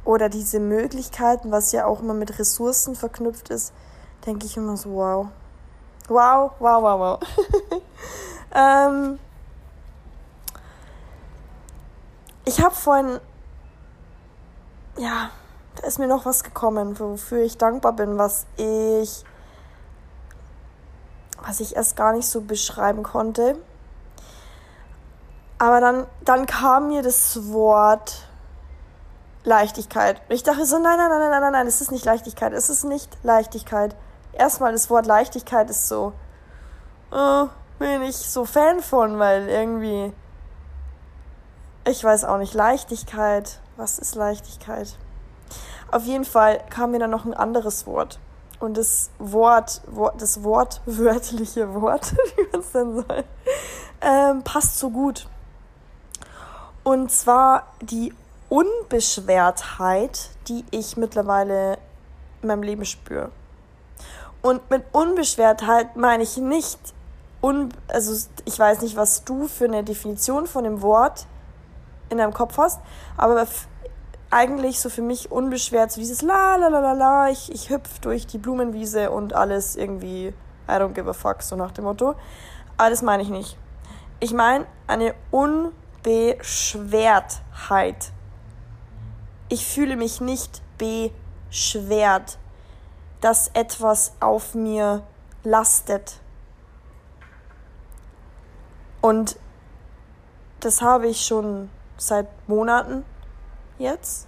oder 0.05 0.29
diese 0.29 0.61
Möglichkeiten, 0.61 1.51
was 1.51 1.73
ja 1.73 1.87
auch 1.87 2.01
immer 2.01 2.15
mit 2.15 2.39
Ressourcen 2.39 2.95
verknüpft 2.95 3.51
ist, 3.51 3.73
denke 4.27 4.47
ich 4.47 4.57
immer 4.57 4.77
so, 4.77 4.93
wow. 4.93 5.27
Wow, 6.09 6.53
wow, 6.59 6.83
wow, 6.83 7.01
wow. 7.01 7.21
ähm, 8.55 9.19
ich 12.47 12.63
habe 12.63 12.75
vorhin, 12.75 13.21
ja, 14.97 15.31
da 15.77 15.87
ist 15.87 15.99
mir 15.99 16.07
noch 16.07 16.25
was 16.25 16.43
gekommen, 16.45 16.99
wofür 16.99 17.43
ich 17.43 17.59
dankbar 17.59 17.93
bin, 17.93 18.17
was 18.17 18.47
ich, 18.57 19.25
was 21.43 21.61
ich 21.61 21.77
erst 21.77 21.97
gar 21.97 22.13
nicht 22.13 22.27
so 22.27 22.41
beschreiben 22.41 23.03
konnte. 23.03 23.57
Aber 25.59 25.81
dann, 25.81 26.07
dann 26.25 26.47
kam 26.47 26.89
mir 26.89 27.03
das 27.03 27.51
Wort 27.51 28.29
Leichtigkeit. 29.45 30.21
Ich 30.29 30.43
dachte 30.43 30.65
so, 30.67 30.79
nein, 30.79 30.97
nein, 30.97 31.11
nein, 31.11 31.31
nein, 31.31 31.41
nein, 31.41 31.53
nein, 31.53 31.67
es 31.67 31.81
ist 31.81 31.91
nicht 31.91 32.05
Leichtigkeit, 32.05 32.53
es 32.53 32.71
ist 32.71 32.85
nicht 32.85 33.17
Leichtigkeit. 33.23 33.97
Erstmal 34.33 34.73
das 34.73 34.89
Wort 34.91 35.07
Leichtigkeit 35.07 35.69
ist 35.71 35.89
so, 35.89 36.13
äh, 37.13 37.45
bin 37.79 38.03
ich 38.03 38.17
so 38.17 38.45
Fan 38.45 38.81
von, 38.81 39.19
weil 39.19 39.49
irgendwie, 39.49 40.13
ich 41.85 42.05
weiß 42.05 42.25
auch 42.25 42.39
nicht, 42.39 42.55
Leichtigkeit, 42.55 43.61
was 43.77 43.99
ist 43.99 44.15
Leichtigkeit? 44.15 44.97
Auf 45.91 46.05
jeden 46.05 46.25
Fall 46.25 46.61
kam 46.71 46.91
mir 46.91 46.99
dann 46.99 47.11
noch 47.11 47.25
ein 47.25 47.35
anderes 47.35 47.87
Wort. 47.87 48.19
Und 48.61 48.77
das 48.77 49.11
Wort, 49.19 49.83
das 50.19 50.43
wortwörtliche 50.43 51.75
Wort, 51.81 52.13
wie 52.37 52.43
man 52.51 52.61
es 52.61 52.73
denn 52.73 52.95
soll, 52.95 53.25
ähm, 54.01 54.43
passt 54.43 54.79
so 54.79 54.91
gut. 54.91 55.29
Und 56.83 57.11
zwar 57.11 57.67
die 57.81 58.15
Unbeschwertheit, 58.49 60.31
die 60.49 60.65
ich 60.71 60.97
mittlerweile 60.97 61.79
in 62.43 62.49
meinem 62.49 62.63
Leben 62.63 62.85
spüre. 62.85 63.31
Und 64.43 64.71
mit 64.71 64.85
Unbeschwertheit 64.93 65.97
meine 65.97 66.23
ich 66.23 66.37
nicht, 66.37 66.79
un 67.43 67.71
also 67.89 68.29
ich 68.45 68.59
weiß 68.59 68.81
nicht, 68.83 68.97
was 68.97 69.25
du 69.25 69.49
für 69.49 69.65
eine 69.65 69.85
Definition 69.85 70.47
von 70.47 70.65
dem 70.65 70.83
Wort 70.83 71.27
in 72.09 72.19
deinem 72.19 72.33
Kopf 72.33 72.57
hast, 72.57 72.81
aber 73.17 73.47
eigentlich 74.31 74.81
so 74.81 74.91
für 74.91 75.03
mich 75.03 75.33
unbeschwert, 75.33 75.91
so 75.91 76.01
dieses 76.01 76.23
la 76.23 76.57
la 76.57 76.69
la 76.69 76.81
la 76.81 76.93
la, 76.93 77.29
ich, 77.31 77.53
ich 77.53 77.71
hüpf 77.71 77.99
durch 78.01 78.27
die 78.27 78.39
Blumenwiese 78.39 79.11
und 79.11 79.35
alles 79.35 79.77
irgendwie, 79.77 80.35
I 80.69 80.73
don't 80.73 80.93
give 80.93 81.09
a 81.09 81.15
fuck, 81.15 81.43
so 81.43 81.57
nach 81.57 81.73
dem 81.73 81.85
Motto. 81.85 82.15
Aber 82.77 82.91
das 82.91 83.01
meine 83.03 83.23
ich 83.23 83.31
nicht. 83.31 83.57
Ich 84.21 84.33
meine 84.33 84.67
eine 84.87 85.15
Unbeschwertheit. 85.31 88.13
Ich 89.49 89.67
fühle 89.67 89.97
mich 89.97 90.21
nicht 90.21 90.61
beschwert, 90.77 92.39
dass 93.21 93.49
etwas 93.55 94.13
auf 94.21 94.55
mir 94.55 95.03
lastet. 95.43 96.21
Und 99.01 99.39
das 100.61 100.83
habe 100.83 101.09
ich 101.09 101.25
schon 101.25 101.71
seit 101.97 102.29
Monaten 102.49 103.05
jetzt. 103.79 104.27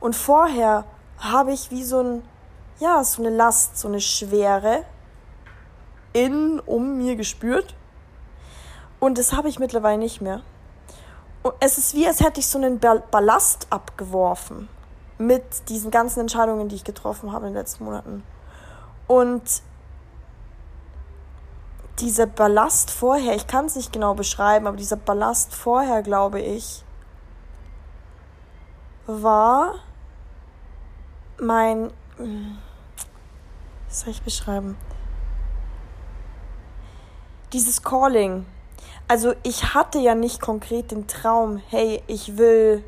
Und 0.00 0.16
vorher 0.16 0.84
habe 1.18 1.52
ich 1.52 1.70
wie 1.70 1.84
so 1.84 2.00
ein, 2.00 2.22
ja, 2.80 3.04
so 3.04 3.22
eine 3.22 3.34
Last, 3.34 3.78
so 3.78 3.88
eine 3.88 4.00
Schwere 4.00 4.84
in, 6.12 6.60
um 6.60 6.98
mir 6.98 7.16
gespürt. 7.16 7.74
Und 8.98 9.18
das 9.18 9.32
habe 9.32 9.48
ich 9.48 9.58
mittlerweile 9.58 9.98
nicht 9.98 10.20
mehr. 10.20 10.42
Und 11.42 11.54
es 11.60 11.78
ist 11.78 11.94
wie, 11.94 12.06
als 12.06 12.20
hätte 12.20 12.40
ich 12.40 12.46
so 12.46 12.58
einen 12.58 12.78
Ballast 12.78 13.66
abgeworfen 13.70 14.68
mit 15.18 15.68
diesen 15.68 15.90
ganzen 15.90 16.20
Entscheidungen, 16.20 16.68
die 16.68 16.76
ich 16.76 16.84
getroffen 16.84 17.32
habe 17.32 17.46
in 17.46 17.52
den 17.52 17.60
letzten 17.60 17.84
Monaten. 17.84 18.22
Und 19.06 19.42
dieser 21.98 22.26
Ballast 22.26 22.90
vorher, 22.90 23.34
ich 23.34 23.46
kann 23.46 23.66
es 23.66 23.76
nicht 23.76 23.92
genau 23.92 24.14
beschreiben, 24.14 24.66
aber 24.66 24.76
dieser 24.76 24.96
Ballast 24.96 25.54
vorher, 25.54 26.02
glaube 26.02 26.40
ich, 26.40 26.84
war 29.06 29.74
mein. 31.40 31.90
Was 33.88 34.00
soll 34.00 34.10
ich 34.10 34.22
beschreiben? 34.22 34.76
Dieses 37.52 37.82
Calling. 37.82 38.46
Also 39.08 39.34
ich 39.42 39.74
hatte 39.74 39.98
ja 39.98 40.14
nicht 40.14 40.40
konkret 40.40 40.90
den 40.90 41.06
Traum, 41.06 41.60
hey, 41.68 42.02
ich 42.06 42.38
will 42.38 42.82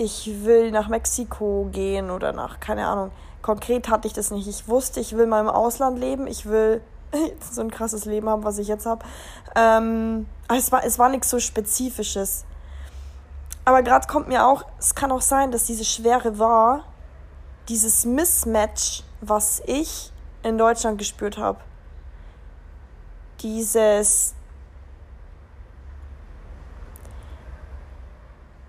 ich 0.00 0.44
will 0.44 0.70
nach 0.70 0.88
Mexiko 0.88 1.68
gehen 1.70 2.10
oder 2.10 2.32
nach, 2.32 2.58
keine 2.58 2.86
Ahnung. 2.86 3.10
Konkret 3.42 3.90
hatte 3.90 4.08
ich 4.08 4.14
das 4.14 4.30
nicht. 4.30 4.48
Ich 4.48 4.66
wusste, 4.66 4.98
ich 4.98 5.16
will 5.16 5.26
mal 5.26 5.40
im 5.40 5.48
Ausland 5.48 5.98
leben, 5.98 6.26
ich 6.26 6.46
will 6.46 6.80
so 7.50 7.60
ein 7.60 7.70
krasses 7.70 8.06
Leben 8.06 8.28
haben, 8.28 8.42
was 8.42 8.58
ich 8.58 8.68
jetzt 8.68 8.86
habe. 8.86 9.04
Ähm, 9.54 10.26
es 10.48 10.72
war, 10.72 10.84
es 10.84 10.98
war 10.98 11.10
nichts 11.10 11.28
so 11.28 11.38
Spezifisches. 11.38 12.44
Aber 13.64 13.82
gerade 13.82 14.06
kommt 14.06 14.28
mir 14.28 14.46
auch, 14.46 14.64
es 14.78 14.94
kann 14.94 15.12
auch 15.12 15.20
sein, 15.20 15.52
dass 15.52 15.64
diese 15.64 15.84
Schwere 15.84 16.38
war, 16.38 16.84
dieses 17.68 18.04
Mismatch, 18.04 19.04
was 19.20 19.62
ich 19.66 20.12
in 20.42 20.58
Deutschland 20.58 20.98
gespürt 20.98 21.38
habe. 21.38 21.60
Dieses 23.40 24.34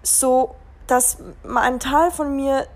so, 0.04 0.56
dass 0.88 1.18
ein 1.44 1.80
Teil 1.80 2.12
von 2.12 2.36
mir 2.36 2.68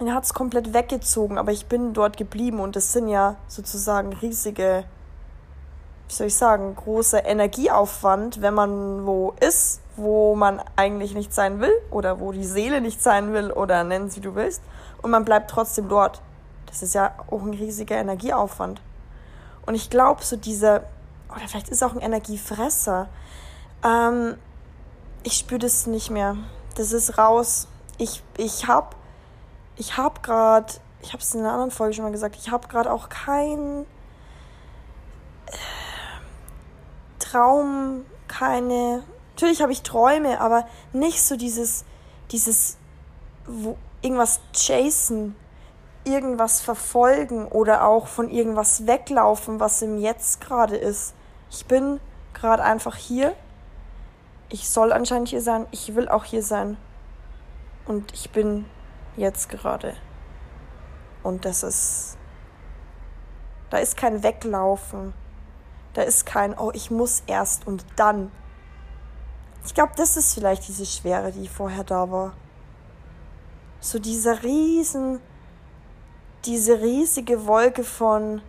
hat 0.00 0.24
es 0.24 0.34
komplett 0.34 0.72
weggezogen, 0.72 1.38
aber 1.38 1.52
ich 1.52 1.66
bin 1.66 1.92
dort 1.92 2.16
geblieben 2.16 2.58
und 2.58 2.74
es 2.74 2.92
sind 2.92 3.08
ja 3.08 3.36
sozusagen 3.48 4.12
riesige, 4.14 4.84
wie 6.08 6.14
soll 6.14 6.26
ich 6.28 6.36
sagen, 6.36 6.74
große 6.74 7.18
Energieaufwand, 7.18 8.40
wenn 8.40 8.54
man 8.54 9.06
wo 9.06 9.34
ist, 9.40 9.81
wo 9.96 10.34
man 10.34 10.60
eigentlich 10.76 11.14
nicht 11.14 11.34
sein 11.34 11.60
will 11.60 11.72
oder 11.90 12.20
wo 12.20 12.32
die 12.32 12.44
Seele 12.44 12.80
nicht 12.80 13.02
sein 13.02 13.32
will 13.32 13.50
oder 13.50 13.84
nennen 13.84 14.06
es 14.06 14.16
wie 14.16 14.20
du 14.20 14.34
willst 14.34 14.62
und 15.02 15.10
man 15.10 15.24
bleibt 15.24 15.50
trotzdem 15.50 15.88
dort. 15.88 16.20
Das 16.66 16.82
ist 16.82 16.94
ja 16.94 17.14
auch 17.30 17.42
ein 17.42 17.54
riesiger 17.54 17.96
Energieaufwand. 17.96 18.80
Und 19.66 19.74
ich 19.74 19.90
glaube, 19.90 20.24
so 20.24 20.36
diese, 20.36 20.82
oder 21.28 21.46
vielleicht 21.46 21.68
ist 21.68 21.82
auch 21.84 21.92
ein 21.92 22.00
Energiefresser. 22.00 23.08
Ähm, 23.84 24.36
ich 25.22 25.34
spüre 25.34 25.58
das 25.60 25.86
nicht 25.86 26.10
mehr. 26.10 26.36
Das 26.76 26.92
ist 26.92 27.18
raus. 27.18 27.68
Ich, 27.98 28.22
ich 28.38 28.66
habe 28.66 28.96
ich 29.76 29.96
habe 29.96 30.20
gerade, 30.20 30.72
ich 31.00 31.12
habe 31.12 31.22
es 31.22 31.34
in 31.34 31.40
einer 31.40 31.52
anderen 31.52 31.70
Folge 31.70 31.94
schon 31.94 32.04
mal 32.04 32.12
gesagt, 32.12 32.36
ich 32.36 32.50
habe 32.50 32.68
gerade 32.68 32.92
auch 32.92 33.08
kein 33.08 33.86
äh, 35.46 35.56
Traum, 37.18 38.04
keine. 38.28 39.02
Natürlich 39.42 39.60
habe 39.60 39.72
ich 39.72 39.82
Träume, 39.82 40.40
aber 40.40 40.68
nicht 40.92 41.20
so 41.20 41.34
dieses, 41.34 41.84
dieses, 42.30 42.78
wo, 43.44 43.76
irgendwas 44.00 44.40
chasen, 44.54 45.34
irgendwas 46.04 46.60
verfolgen 46.60 47.48
oder 47.48 47.84
auch 47.84 48.06
von 48.06 48.30
irgendwas 48.30 48.86
weglaufen, 48.86 49.58
was 49.58 49.82
im 49.82 49.98
Jetzt 49.98 50.40
gerade 50.40 50.76
ist. 50.76 51.14
Ich 51.50 51.66
bin 51.66 51.98
gerade 52.34 52.62
einfach 52.62 52.94
hier. 52.94 53.34
Ich 54.48 54.68
soll 54.68 54.92
anscheinend 54.92 55.30
hier 55.30 55.42
sein. 55.42 55.66
Ich 55.72 55.92
will 55.96 56.08
auch 56.08 56.22
hier 56.22 56.44
sein. 56.44 56.76
Und 57.84 58.14
ich 58.14 58.30
bin 58.30 58.64
jetzt 59.16 59.48
gerade. 59.48 59.96
Und 61.24 61.44
das 61.44 61.64
ist, 61.64 62.16
da 63.70 63.78
ist 63.78 63.96
kein 63.96 64.22
Weglaufen, 64.22 65.12
da 65.94 66.02
ist 66.02 66.26
kein, 66.26 66.56
oh, 66.56 66.70
ich 66.72 66.92
muss 66.92 67.24
erst 67.26 67.66
und 67.66 67.84
dann. 67.96 68.30
Ich 69.64 69.74
glaube, 69.74 69.92
das 69.96 70.16
ist 70.16 70.34
vielleicht 70.34 70.66
diese 70.68 70.86
Schwere, 70.86 71.32
die 71.32 71.48
vorher 71.48 71.84
da 71.84 72.10
war. 72.10 72.32
So 73.80 73.98
dieser 73.98 74.42
riesen, 74.42 75.20
diese 76.44 76.80
riesige 76.80 77.46
Wolke 77.46 77.84
von, 77.84 78.42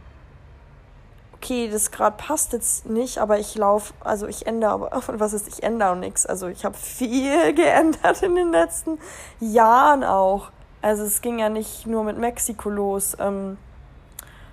okay, 1.34 1.70
das 1.70 1.92
gerade 1.92 2.18
passt 2.18 2.54
jetzt 2.54 2.86
nicht, 2.86 3.20
aber 3.20 3.38
ich 3.38 3.56
laufe, 3.56 3.94
also 4.00 4.28
ich 4.28 4.48
ändere, 4.48 4.92
aber 4.92 5.02
was 5.20 5.34
ist, 5.34 5.48
ich 5.48 5.64
ändere 5.64 5.92
auch 5.92 5.96
nichts. 5.96 6.26
Also 6.26 6.48
ich 6.48 6.66
habe 6.66 6.76
viel 6.76 7.54
geändert 7.56 8.24
in 8.24 8.36
den 8.36 8.52
letzten 8.52 8.98
Jahren 9.40 10.04
auch. 10.04 10.52
Also 10.82 11.04
es 11.04 11.22
ging 11.22 11.40
ja 11.40 11.50
nicht 11.50 11.88
nur 11.88 12.04
mit 12.04 12.18
Mexiko 12.18 12.70
los. 12.70 13.16
Ähm, 13.20 13.58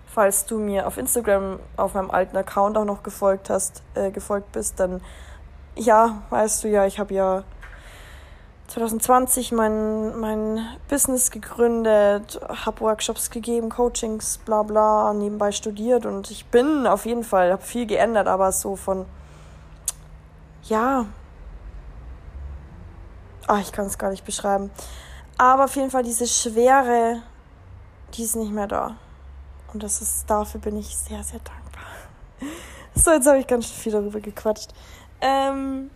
falls 0.06 0.44
du 0.46 0.58
mir 0.58 0.86
auf 0.86 0.98
Instagram 0.98 1.60
auf 1.76 1.94
meinem 1.94 2.10
alten 2.10 2.36
Account 2.36 2.76
auch 2.76 2.84
noch 2.84 3.02
gefolgt 3.02 3.50
hast, 3.50 3.82
äh, 3.94 4.10
gefolgt 4.10 4.52
bist, 4.52 4.78
dann 4.80 5.00
ja, 5.76 6.22
weißt 6.30 6.64
du 6.64 6.68
ja, 6.68 6.86
ich 6.86 6.98
habe 6.98 7.14
ja 7.14 7.44
2020 8.68 9.52
mein, 9.52 10.18
mein 10.20 10.60
Business 10.88 11.30
gegründet, 11.30 12.40
habe 12.48 12.80
Workshops 12.80 13.30
gegeben, 13.30 13.68
Coachings, 13.68 14.38
bla 14.38 14.62
bla, 14.62 15.12
nebenbei 15.12 15.50
studiert 15.50 16.06
und 16.06 16.30
ich 16.30 16.46
bin 16.46 16.86
auf 16.86 17.04
jeden 17.04 17.24
Fall, 17.24 17.50
habe 17.50 17.62
viel 17.62 17.86
geändert, 17.86 18.28
aber 18.28 18.52
so 18.52 18.76
von, 18.76 19.06
ja, 20.64 21.06
ach, 23.48 23.60
ich 23.60 23.72
kann 23.72 23.86
es 23.86 23.98
gar 23.98 24.10
nicht 24.10 24.24
beschreiben. 24.24 24.70
Aber 25.36 25.64
auf 25.64 25.74
jeden 25.74 25.90
Fall 25.90 26.02
diese 26.02 26.26
Schwere, 26.26 27.22
die 28.14 28.22
ist 28.22 28.36
nicht 28.36 28.52
mehr 28.52 28.66
da. 28.66 28.96
Und 29.72 29.82
das 29.82 30.02
ist, 30.02 30.28
dafür 30.28 30.60
bin 30.60 30.76
ich 30.76 30.96
sehr, 30.96 31.22
sehr 31.22 31.40
dankbar. 31.40 31.84
So, 32.92 33.12
jetzt 33.12 33.26
habe 33.28 33.38
ich 33.38 33.46
ganz 33.46 33.66
viel 33.66 33.92
darüber 33.92 34.20
gequatscht. 34.20 34.74
Ähm. 35.20 35.90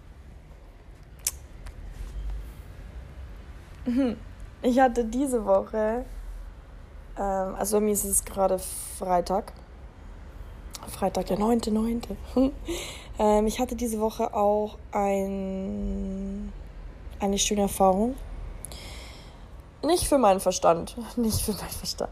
Ich 4.67 4.81
hatte 4.81 5.05
diese 5.05 5.45
Woche, 5.45 6.07
ähm, 7.19 7.55
also 7.55 7.77
bei 7.77 7.85
mir 7.85 7.93
ist 7.93 8.05
es 8.05 8.25
gerade 8.25 8.59
Freitag, 8.59 9.53
Freitag, 10.89 11.27
der 11.27 11.37
9.9. 11.37 12.17
ähm, 13.19 13.47
ich 13.47 13.61
hatte 13.61 13.77
diese 13.77 14.01
Woche 14.01 14.33
auch 14.33 14.79
ein, 14.91 16.51
eine 17.21 17.37
schöne 17.37 17.61
Erfahrung. 17.61 18.15
Nicht 19.83 20.09
für 20.09 20.17
meinen 20.17 20.41
Verstand, 20.41 20.97
nicht 21.17 21.43
für 21.43 21.53
meinen 21.53 21.69
Verstand. 21.69 22.11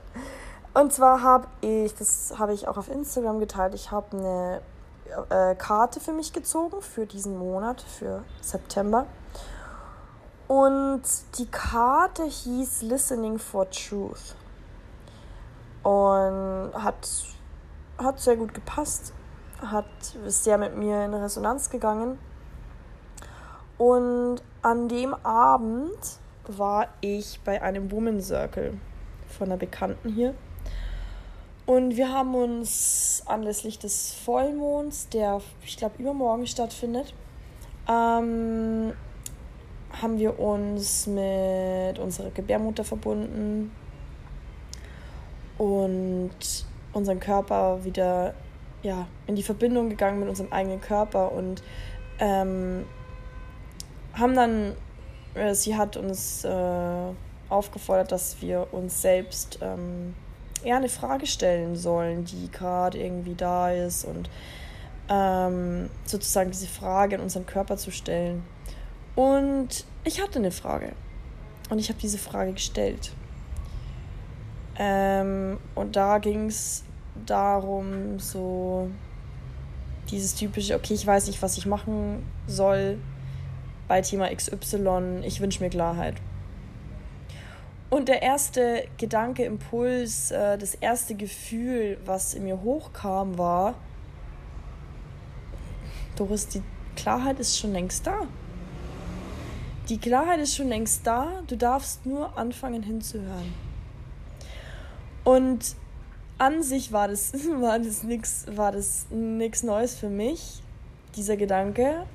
Und 0.75 0.93
zwar 0.93 1.23
habe 1.23 1.49
ich, 1.63 1.95
das 1.95 2.35
habe 2.39 2.53
ich 2.53 2.69
auch 2.69 2.77
auf 2.77 2.91
Instagram 2.91 3.41
geteilt, 3.41 3.75
ich 3.75 3.91
habe 3.91 4.15
eine 4.15 4.63
äh, 5.31 5.55
Karte 5.55 6.01
für 6.01 6.13
mich 6.13 6.33
gezogen 6.33 6.81
für 6.81 7.07
diesen 7.07 7.39
Monat, 7.39 7.81
für 7.81 8.25
September. 8.41 9.07
Und 10.49 11.03
die 11.39 11.47
Karte 11.47 12.25
hieß 12.25 12.83
Listening 12.83 13.39
for 13.39 13.71
Truth. 13.71 14.35
Und 15.83 16.73
hat, 16.75 17.09
hat 17.99 18.21
sehr 18.21 18.37
gut 18.37 18.53
gepasst. 18.55 19.13
Hat, 19.61 19.87
ist 20.27 20.45
sehr 20.45 20.59
mit 20.59 20.77
mir 20.77 21.05
in 21.05 21.15
Resonanz 21.15 21.71
gegangen. 21.71 22.19
Und 23.79 24.43
an 24.63 24.89
dem 24.89 25.15
Abend 25.25 25.99
war 26.47 26.89
ich 27.01 27.41
bei 27.45 27.63
einem 27.63 27.91
Woman 27.91 28.21
Circle 28.21 28.79
von 29.29 29.47
einer 29.47 29.57
Bekannten 29.57 30.09
hier. 30.11 30.35
Und 31.65 31.97
wir 31.97 32.13
haben 32.13 32.35
uns 32.35 33.23
anlässlich 33.27 33.79
des 33.79 34.13
Vollmonds, 34.13 35.09
der 35.09 35.41
ich 35.65 35.77
glaube 35.77 35.95
übermorgen 36.03 36.47
stattfindet, 36.47 37.15
ähm, 37.89 38.93
haben 40.01 40.19
wir 40.19 40.41
uns 40.41 41.07
mit 41.07 41.99
unserer 41.99 42.31
Gebärmutter 42.31 42.83
verbunden 42.83 43.71
und 45.59 46.31
unseren 46.93 47.21
Körper 47.21 47.85
wieder 47.85 48.35
ja, 48.83 49.07
in 49.29 49.37
die 49.37 49.43
Verbindung 49.43 49.89
gegangen 49.89 50.19
mit 50.19 50.29
unserem 50.29 50.53
eigenen 50.53 50.81
Körper 50.81 51.31
und 51.31 51.63
ähm, 52.19 52.85
haben 54.15 54.35
dann, 54.35 54.77
äh, 55.35 55.55
sie 55.55 55.77
hat 55.77 55.97
uns 55.97 56.45
äh, 56.45 57.13
aufgefordert, 57.49 58.11
dass 58.11 58.41
wir 58.43 58.67
uns 58.73 59.01
selbst 59.01 59.61
ähm, 59.63 60.15
eher 60.65 60.77
eine 60.77 60.89
Frage 60.89 61.27
stellen 61.27 61.77
sollen, 61.77 62.25
die 62.25 62.51
gerade 62.51 62.99
irgendwie 62.99 63.35
da 63.35 63.71
ist 63.71 64.05
und 64.05 64.31
ähm, 65.09 65.91
sozusagen 66.05 66.51
diese 66.51 66.69
Frage 66.69 67.17
in 67.17 67.21
unseren 67.21 67.47
Körper 67.47 67.77
zu 67.77 67.91
stellen. 67.91 68.43
Und 69.15 69.85
ich 70.05 70.23
hatte 70.23 70.39
eine 70.39 70.51
Frage. 70.51 70.93
Und 71.71 71.79
ich 71.79 71.89
habe 71.89 71.99
diese 71.99 72.19
Frage 72.19 72.53
gestellt. 72.53 73.13
Ähm, 74.79 75.59
und 75.75 75.97
da 75.97 76.19
ging 76.19 76.47
es 76.47 76.85
darum, 77.27 78.19
so 78.19 78.91
dieses 80.11 80.35
typische, 80.35 80.75
okay, 80.75 80.95
ich 80.95 81.07
weiß 81.07 81.27
nicht, 81.27 81.43
was 81.43 81.59
ich 81.59 81.67
machen 81.67 82.23
soll 82.47 82.99
bei 83.89 84.01
Thema 84.01 84.35
XY, 84.35 85.21
ich 85.25 85.41
wünsche 85.41 85.63
mir 85.63 85.71
Klarheit. 85.71 86.15
Und 87.93 88.09
der 88.09 88.23
erste 88.23 88.89
Gedanke, 88.97 89.45
Impuls, 89.45 90.31
äh, 90.31 90.57
das 90.57 90.75
erste 90.75 91.15
Gefühl, 91.15 91.99
was 92.07 92.33
in 92.33 92.45
mir 92.45 92.63
hochkam, 92.63 93.37
war, 93.37 93.75
Doris, 96.17 96.49
die 96.49 96.63
Klarheit 96.97 97.39
ist 97.39 97.59
schon 97.59 97.75
längst 97.75 98.07
da. 98.07 98.21
Die 99.91 99.99
Klarheit 99.99 100.41
ist 100.41 100.57
schon 100.57 100.71
längst 100.71 101.07
da, 101.07 101.43
du 101.47 101.55
darfst 101.55 102.07
nur 102.07 102.39
anfangen 102.39 102.83
hinzuhören. 102.83 103.53
Und 105.23 105.77
an 106.39 106.63
sich 106.63 106.93
war 106.93 107.09
das, 107.09 107.35
war 107.61 107.79
das 107.79 108.05
nichts 108.05 108.47
war 108.49 108.73
das 108.73 109.05
nix 109.11 109.63
Neues 109.65 109.97
für 109.97 110.09
mich, 110.09 110.63
dieser 111.15 111.37
Gedanke. 111.37 112.07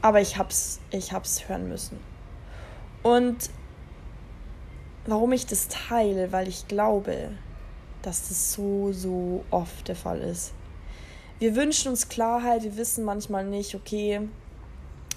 Aber 0.00 0.20
ich 0.20 0.38
hab's, 0.38 0.78
ich 0.92 1.12
hab's 1.12 1.48
hören 1.48 1.68
müssen. 1.68 2.11
Und 3.02 3.50
warum 5.06 5.32
ich 5.32 5.46
das 5.46 5.68
teile, 5.68 6.32
weil 6.32 6.48
ich 6.48 6.68
glaube, 6.68 7.30
dass 8.02 8.28
das 8.28 8.52
so, 8.52 8.92
so 8.92 9.44
oft 9.50 9.88
der 9.88 9.96
Fall 9.96 10.20
ist. 10.20 10.52
Wir 11.38 11.56
wünschen 11.56 11.90
uns 11.90 12.08
Klarheit, 12.08 12.62
wir 12.62 12.76
wissen 12.76 13.04
manchmal 13.04 13.44
nicht, 13.44 13.74
okay, 13.74 14.28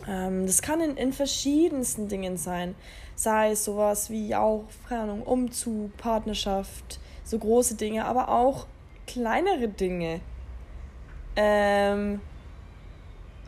ähm, 0.07 0.45
das 0.45 0.61
kann 0.61 0.81
in, 0.81 0.97
in 0.97 1.13
verschiedensten 1.13 2.07
Dingen 2.07 2.37
sein. 2.37 2.75
Sei 3.15 3.51
es 3.51 3.65
sowas 3.65 4.09
wie 4.09 4.35
auch, 4.35 4.65
keine 4.87 5.03
Ahnung, 5.03 5.23
Umzug, 5.23 5.95
Partnerschaft, 5.97 6.99
so 7.23 7.39
große 7.39 7.75
Dinge, 7.75 8.05
aber 8.05 8.29
auch 8.29 8.67
kleinere 9.07 9.67
Dinge. 9.67 10.19
Ähm, 11.35 12.21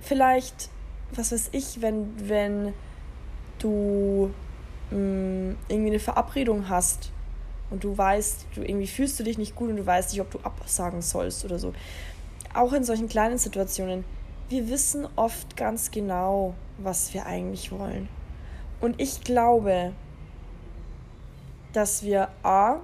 vielleicht, 0.01 0.69
was 1.11 1.31
weiß 1.31 1.49
ich, 1.51 1.81
wenn, 1.81 2.29
wenn 2.29 2.73
du 3.59 4.31
mh, 4.91 4.97
mm, 4.97 5.57
irgendwie 5.67 5.89
eine 5.89 5.99
Verabredung 5.99 6.69
hast 6.69 7.11
und 7.69 7.83
du 7.83 7.97
weißt, 7.97 8.47
du 8.55 8.61
irgendwie 8.61 8.87
fühlst 8.87 9.19
du 9.19 9.23
dich 9.23 9.37
nicht 9.37 9.55
gut 9.55 9.69
und 9.69 9.77
du 9.77 9.85
weißt 9.85 10.11
nicht, 10.11 10.21
ob 10.21 10.31
du 10.31 10.39
absagen 10.39 11.01
sollst 11.01 11.43
oder 11.45 11.59
so. 11.59 11.73
Auch 12.53 12.73
in 12.73 12.83
solchen 12.83 13.09
kleinen 13.09 13.37
Situationen 13.37 14.03
wir 14.49 14.69
wissen 14.69 15.07
oft 15.15 15.57
ganz 15.57 15.91
genau, 15.91 16.55
was 16.77 17.13
wir 17.13 17.25
eigentlich 17.25 17.71
wollen. 17.71 18.07
Und 18.79 18.99
ich 19.01 19.21
glaube, 19.21 19.93
dass 21.73 22.03
wir 22.03 22.29
A, 22.43 22.79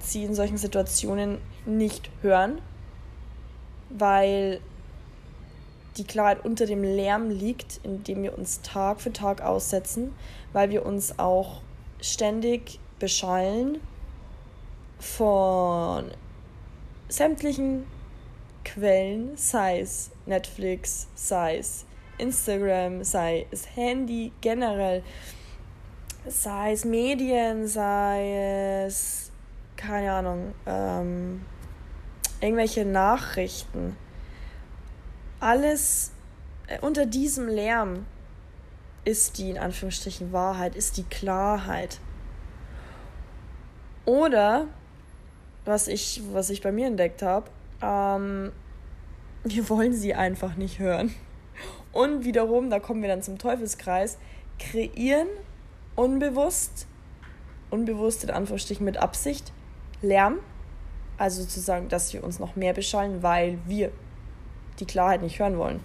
sie 0.00 0.24
in 0.24 0.34
solchen 0.34 0.56
Situationen 0.56 1.38
nicht 1.66 2.10
hören, 2.22 2.60
weil 3.90 4.60
die 5.98 6.04
Klarheit 6.04 6.44
unter 6.44 6.66
dem 6.66 6.82
Lärm 6.82 7.30
liegt, 7.30 7.80
in 7.82 8.04
dem 8.04 8.22
wir 8.22 8.38
uns 8.38 8.62
Tag 8.62 9.00
für 9.00 9.12
Tag 9.12 9.42
aussetzen, 9.42 10.14
weil 10.52 10.70
wir 10.70 10.86
uns 10.86 11.18
auch 11.18 11.60
ständig 12.00 12.78
beschallen 12.98 13.80
von 14.98 16.10
sämtlichen 17.08 17.84
Quellen, 18.64 19.36
sei 19.36 19.80
es 19.80 20.10
Netflix, 20.26 21.08
sei 21.14 21.58
es 21.58 21.86
Instagram, 22.18 23.04
sei 23.04 23.46
es 23.50 23.76
Handy 23.76 24.32
generell, 24.40 25.02
sei 26.26 26.72
es 26.72 26.84
Medien, 26.84 27.66
sei 27.66 28.84
es, 28.86 29.30
keine 29.76 30.12
Ahnung, 30.12 30.54
ähm, 30.66 31.42
irgendwelche 32.40 32.84
Nachrichten. 32.84 33.96
Alles 35.40 36.12
äh, 36.66 36.78
unter 36.80 37.06
diesem 37.06 37.48
Lärm 37.48 38.06
ist 39.04 39.38
die 39.38 39.50
in 39.50 39.58
Anführungsstrichen 39.58 40.32
Wahrheit, 40.32 40.74
ist 40.74 40.96
die 40.96 41.04
Klarheit. 41.04 42.00
Oder 44.04 44.66
was 45.64 45.86
ich, 45.88 46.22
was 46.32 46.50
ich 46.50 46.62
bei 46.62 46.72
mir 46.72 46.86
entdeckt 46.86 47.22
habe, 47.22 47.50
ähm, 47.82 48.52
wir 49.44 49.68
wollen 49.68 49.92
sie 49.92 50.14
einfach 50.14 50.56
nicht 50.56 50.78
hören. 50.78 51.14
Und 51.92 52.24
wiederum, 52.24 52.70
da 52.70 52.80
kommen 52.80 53.02
wir 53.02 53.08
dann 53.08 53.22
zum 53.22 53.38
Teufelskreis, 53.38 54.18
kreieren 54.58 55.28
unbewusst, 55.96 56.86
unbewusst 57.70 58.24
in 58.24 58.30
Anführungsstrichen 58.30 58.84
mit 58.84 58.96
Absicht, 58.98 59.52
Lärm. 60.00 60.38
Also 61.16 61.42
sozusagen, 61.42 61.88
dass 61.88 62.12
wir 62.12 62.22
uns 62.22 62.38
noch 62.38 62.54
mehr 62.54 62.72
beschallen, 62.72 63.22
weil 63.22 63.58
wir 63.66 63.90
die 64.80 64.86
Klarheit 64.86 65.22
nicht 65.22 65.38
hören 65.38 65.58
wollen. 65.58 65.80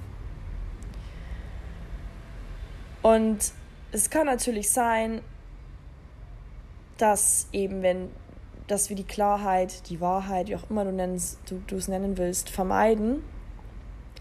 Und 3.01 3.51
es 3.91 4.09
kann 4.09 4.25
natürlich 4.25 4.71
sein, 4.71 5.21
dass 6.97 7.47
eben, 7.51 7.81
wenn 7.81 8.09
dass 8.67 8.89
wir 8.89 8.95
die 8.95 9.03
Klarheit, 9.03 9.89
die 9.89 9.99
Wahrheit, 9.99 10.47
wie 10.47 10.55
auch 10.55 10.69
immer 10.69 10.85
du, 10.85 10.91
nennst, 10.91 11.39
du, 11.49 11.61
du 11.67 11.75
es 11.75 11.87
nennen 11.87 12.17
willst, 12.17 12.49
vermeiden, 12.49 13.23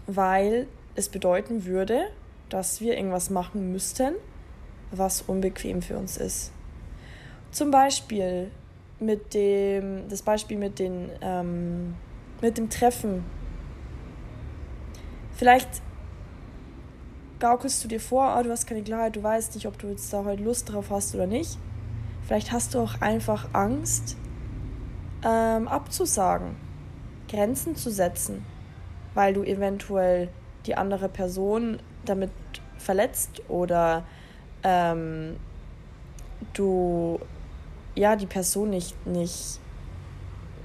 weil 0.05 0.67
es 0.95 1.09
bedeuten 1.09 1.65
würde, 1.65 2.07
dass 2.49 2.81
wir 2.81 2.97
irgendwas 2.97 3.29
machen 3.29 3.71
müssten, 3.71 4.15
was 4.91 5.21
unbequem 5.21 5.81
für 5.81 5.97
uns 5.97 6.17
ist. 6.17 6.51
Zum 7.51 7.71
Beispiel 7.71 8.51
mit 8.99 9.33
dem, 9.33 10.07
das 10.09 10.21
Beispiel 10.21 10.57
mit, 10.57 10.79
den, 10.79 11.09
ähm, 11.21 11.95
mit 12.41 12.57
dem 12.57 12.69
Treffen. 12.69 13.23
Vielleicht 15.35 15.81
gaukelst 17.39 17.83
du 17.83 17.87
dir 17.87 17.99
vor, 17.99 18.35
oh, 18.37 18.43
du 18.43 18.51
hast 18.51 18.67
keine 18.67 18.83
Klarheit, 18.83 19.15
du 19.15 19.23
weißt 19.23 19.55
nicht, 19.55 19.67
ob 19.67 19.77
du 19.77 19.87
jetzt 19.87 20.13
da 20.13 20.23
heute 20.23 20.43
Lust 20.43 20.71
drauf 20.71 20.89
hast 20.89 21.13
oder 21.15 21.27
nicht. 21.27 21.57
Vielleicht 22.25 22.51
hast 22.51 22.73
du 22.73 22.79
auch 22.79 23.01
einfach 23.01 23.49
Angst, 23.53 24.15
ähm, 25.25 25.67
abzusagen, 25.67 26.55
Grenzen 27.27 27.75
zu 27.75 27.91
setzen, 27.91 28.45
weil 29.13 29.33
du 29.33 29.43
eventuell 29.43 30.29
die 30.65 30.75
andere 30.75 31.09
Person 31.09 31.79
damit 32.05 32.31
verletzt 32.77 33.41
oder 33.49 34.05
ähm, 34.63 35.37
du 36.53 37.19
ja 37.95 38.15
die 38.15 38.25
Person 38.25 38.69
nicht, 38.69 39.05
nicht 39.05 39.59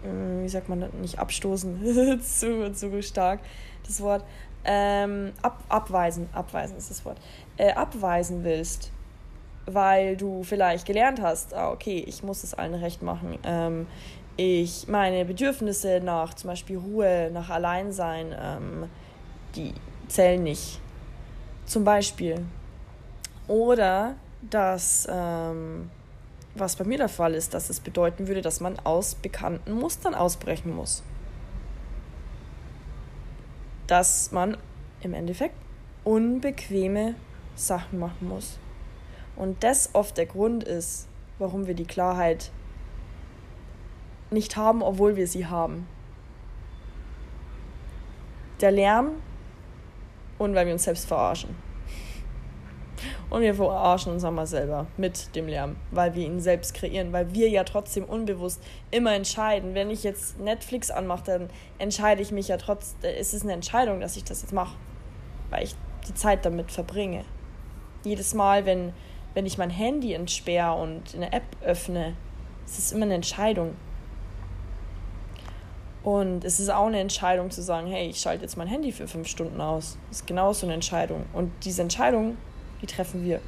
äh, 0.05 0.45
wie 0.45 0.49
sagt 0.49 0.69
man 0.69 0.89
nicht 1.01 1.19
abstoßen, 1.19 2.21
zu, 2.23 2.73
zu 2.73 3.03
stark 3.03 3.41
das 3.89 4.01
Wort, 4.01 4.25
ähm, 4.65 5.33
ab, 5.43 5.63
abweisen, 5.69 6.29
abweisen 6.33 6.77
ist 6.77 6.91
das 6.91 7.05
Wort, 7.05 7.19
äh, 7.57 7.73
abweisen 7.73 8.45
willst, 8.45 8.91
weil 9.67 10.17
du 10.17 10.43
vielleicht 10.43 10.87
gelernt 10.87 11.21
hast, 11.23 11.55
ah, 11.55 11.71
okay, 11.71 12.05
ich 12.07 12.23
muss 12.23 12.45
es 12.45 12.55
allen 12.55 12.75
recht 12.75 13.03
machen, 13.03 13.39
ähm, 13.45 13.87
ich 14.41 14.87
meine 14.87 15.25
Bedürfnisse 15.25 16.01
nach 16.01 16.33
zum 16.35 16.51
Beispiel 16.51 16.79
Ruhe, 16.79 17.29
nach 17.33 17.51
Alleinsein, 17.51 18.33
ähm, 18.41 18.89
die 19.57 19.75
zählen 20.07 20.41
nicht. 20.41 20.81
Zum 21.67 21.83
Beispiel. 21.83 22.47
Oder 23.49 24.15
dass, 24.43 25.09
ähm, 25.11 25.91
was 26.55 26.77
bei 26.77 26.85
mir 26.85 26.99
der 26.99 27.09
Fall 27.09 27.35
ist, 27.35 27.53
dass 27.53 27.69
es 27.69 27.81
bedeuten 27.81 28.29
würde, 28.29 28.41
dass 28.41 28.61
man 28.61 28.79
aus 28.79 29.17
bekannten 29.17 29.73
Mustern 29.73 30.15
ausbrechen 30.15 30.75
muss. 30.75 31.03
Dass 33.89 34.31
man 34.31 34.57
im 35.01 35.13
Endeffekt 35.13 35.57
unbequeme 36.05 37.17
Sachen 37.57 37.99
machen 37.99 38.29
muss. 38.29 38.59
Und 39.35 39.65
das 39.65 39.91
oft 39.95 40.17
der 40.17 40.27
Grund 40.27 40.63
ist, 40.63 41.09
warum 41.39 41.67
wir 41.67 41.75
die 41.75 41.85
Klarheit 41.85 42.51
nicht 44.31 44.57
haben, 44.57 44.83
obwohl 44.83 45.17
wir 45.17 45.27
sie 45.27 45.47
haben. 45.47 45.89
Der 48.61 48.71
Lärm 48.71 49.11
und 50.39 50.55
weil 50.55 50.67
wir 50.67 50.73
uns 50.73 50.85
selbst 50.85 51.07
verarschen. 51.07 51.68
Und 53.31 53.43
wir 53.43 53.55
verarschen 53.55 54.13
uns 54.13 54.25
einmal 54.25 54.47
selber 54.47 54.87
mit 54.97 55.35
dem 55.35 55.49
Lärm, 55.49 55.77
weil 55.91 56.15
wir 56.15 56.25
ihn 56.25 56.41
selbst 56.41 56.75
kreieren, 56.75 57.13
weil 57.13 57.33
wir 57.35 57.49
ja 57.49 57.65
trotzdem 57.65 58.05
unbewusst 58.05 58.63
immer 58.91 59.15
entscheiden. 59.15 59.75
Wenn 59.75 59.91
ich 59.91 60.03
jetzt 60.03 60.39
Netflix 60.41 60.91
anmache, 60.91 61.25
dann 61.25 61.51
entscheide 61.79 62.23
ich 62.23 62.33
mich 62.33 62.49
ja 62.49 62.57
trotzdem, 62.57 63.11
es 63.19 63.35
ist 63.35 63.43
eine 63.43 63.53
Entscheidung, 63.53 64.01
dass 64.01 64.17
ich 64.17 64.25
das 64.25 64.43
jetzt 64.43 64.53
mache, 64.53 64.77
weil 65.51 65.65
ich 65.65 65.75
die 66.09 66.15
Zeit 66.15 66.45
damit 66.45 66.73
verbringe. 66.73 67.25
Jedes 68.05 68.35
Mal, 68.35 68.67
wenn, 68.67 68.93
wenn 69.35 69.47
ich 69.47 69.59
mein 69.59 69.71
Handy 69.71 70.15
entsperre 70.15 70.81
und 70.81 71.15
eine 71.15 71.33
App 71.33 71.45
öffne, 71.63 72.15
ist 72.65 72.79
es 72.79 72.93
immer 72.93 73.05
eine 73.05 73.15
Entscheidung. 73.15 73.75
Und 76.03 76.45
es 76.45 76.61
ist 76.61 76.71
auch 76.71 76.87
eine 76.87 77.01
Entscheidung 77.01 77.51
zu 77.51 77.61
sagen, 77.61 77.89
hey, 77.89 78.09
ich 78.09 78.21
schalte 78.21 78.43
jetzt 78.43 78.57
mein 78.57 78.69
Handy 78.69 78.93
für 78.93 79.09
fünf 79.09 79.29
Stunden 79.29 79.61
aus. 79.61 79.99
Das 80.09 80.21
ist 80.21 80.27
genauso 80.27 80.65
eine 80.65 80.75
Entscheidung. 80.75 81.27
Und 81.33 81.53
diese 81.65 81.83
Entscheidung, 81.83 82.39
die 82.81 82.87
treffen 82.87 83.25
wir. 83.25 83.41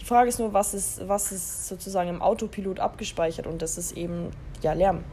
Die 0.00 0.04
Frage 0.04 0.28
ist 0.28 0.38
nur, 0.38 0.52
was 0.52 0.74
ist, 0.74 1.06
was 1.08 1.32
ist 1.32 1.68
sozusagen 1.68 2.08
im 2.08 2.22
Autopilot 2.22 2.80
abgespeichert 2.80 3.46
und 3.46 3.62
das 3.62 3.78
ist 3.78 3.92
eben 3.92 4.30
ja 4.62 4.72
Lärm. 4.72 5.04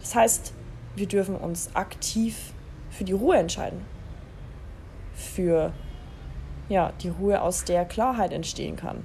Das 0.00 0.14
heißt, 0.14 0.52
wir 0.96 1.06
dürfen 1.06 1.36
uns 1.36 1.70
aktiv 1.74 2.52
für 2.90 3.04
die 3.04 3.12
Ruhe 3.12 3.36
entscheiden. 3.36 3.84
Für 5.14 5.72
ja, 6.68 6.92
die 7.00 7.08
Ruhe, 7.08 7.40
aus 7.40 7.64
der 7.64 7.84
Klarheit 7.84 8.32
entstehen 8.32 8.76
kann. 8.76 9.04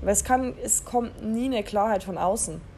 Weil 0.00 0.12
es 0.12 0.24
kann, 0.24 0.54
es 0.62 0.84
kommt 0.84 1.22
nie 1.22 1.46
eine 1.46 1.62
Klarheit 1.62 2.04
von 2.04 2.18
außen. 2.18 2.60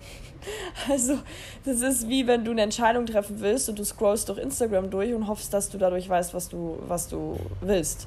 Also, 0.90 1.18
das 1.64 1.80
ist 1.80 2.06
wie 2.10 2.26
wenn 2.26 2.44
du 2.44 2.50
eine 2.50 2.60
Entscheidung 2.60 3.06
treffen 3.06 3.40
willst 3.40 3.70
und 3.70 3.78
du 3.78 3.84
scrollst 3.84 4.28
durch 4.28 4.38
Instagram 4.38 4.90
durch 4.90 5.14
und 5.14 5.26
hoffst, 5.26 5.54
dass 5.54 5.70
du 5.70 5.78
dadurch 5.78 6.06
weißt, 6.06 6.34
was 6.34 6.50
du, 6.50 6.78
was 6.86 7.08
du 7.08 7.38
willst. 7.62 8.06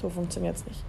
So 0.00 0.08
funktioniert 0.08 0.56
es 0.56 0.66
nicht. 0.66 0.84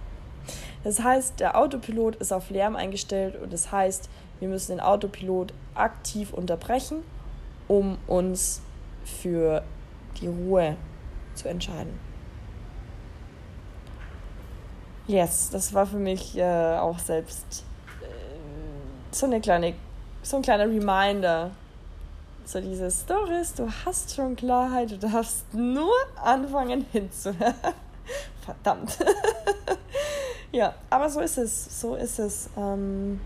Das 0.84 1.02
heißt, 1.02 1.40
der 1.40 1.58
Autopilot 1.58 2.16
ist 2.16 2.32
auf 2.32 2.50
Lärm 2.50 2.76
eingestellt 2.76 3.40
und 3.40 3.52
das 3.52 3.72
heißt, 3.72 4.08
wir 4.40 4.48
müssen 4.48 4.72
den 4.72 4.80
Autopilot 4.80 5.52
aktiv 5.74 6.32
unterbrechen, 6.32 7.02
um 7.66 7.98
uns 8.06 8.62
für 9.04 9.62
die 10.20 10.28
Ruhe 10.28 10.76
zu 11.34 11.48
entscheiden. 11.48 11.98
Yes, 15.06 15.50
das 15.50 15.72
war 15.74 15.86
für 15.86 15.96
mich 15.96 16.36
äh, 16.36 16.76
auch 16.76 16.98
selbst 16.98 17.64
so 19.10 19.26
eine 19.26 19.40
kleine, 19.40 19.74
so 20.22 20.36
ein 20.36 20.42
kleiner 20.42 20.66
Reminder. 20.66 21.50
So 22.44 22.60
dieses 22.60 23.04
Doris, 23.04 23.52
du 23.54 23.68
hast 23.84 24.14
schon 24.14 24.34
Klarheit, 24.34 24.90
du 24.90 24.98
darfst 24.98 25.52
nur 25.52 25.92
anfangen 26.22 26.86
hinzuhören. 26.92 27.54
Verdammt. 28.48 28.96
ja, 30.52 30.74
aber 30.88 31.10
so 31.10 31.20
ist 31.20 31.36
es. 31.36 31.80
So 31.80 31.96
ist 31.96 32.18
es. 32.18 32.48
Ähm 32.56 33.20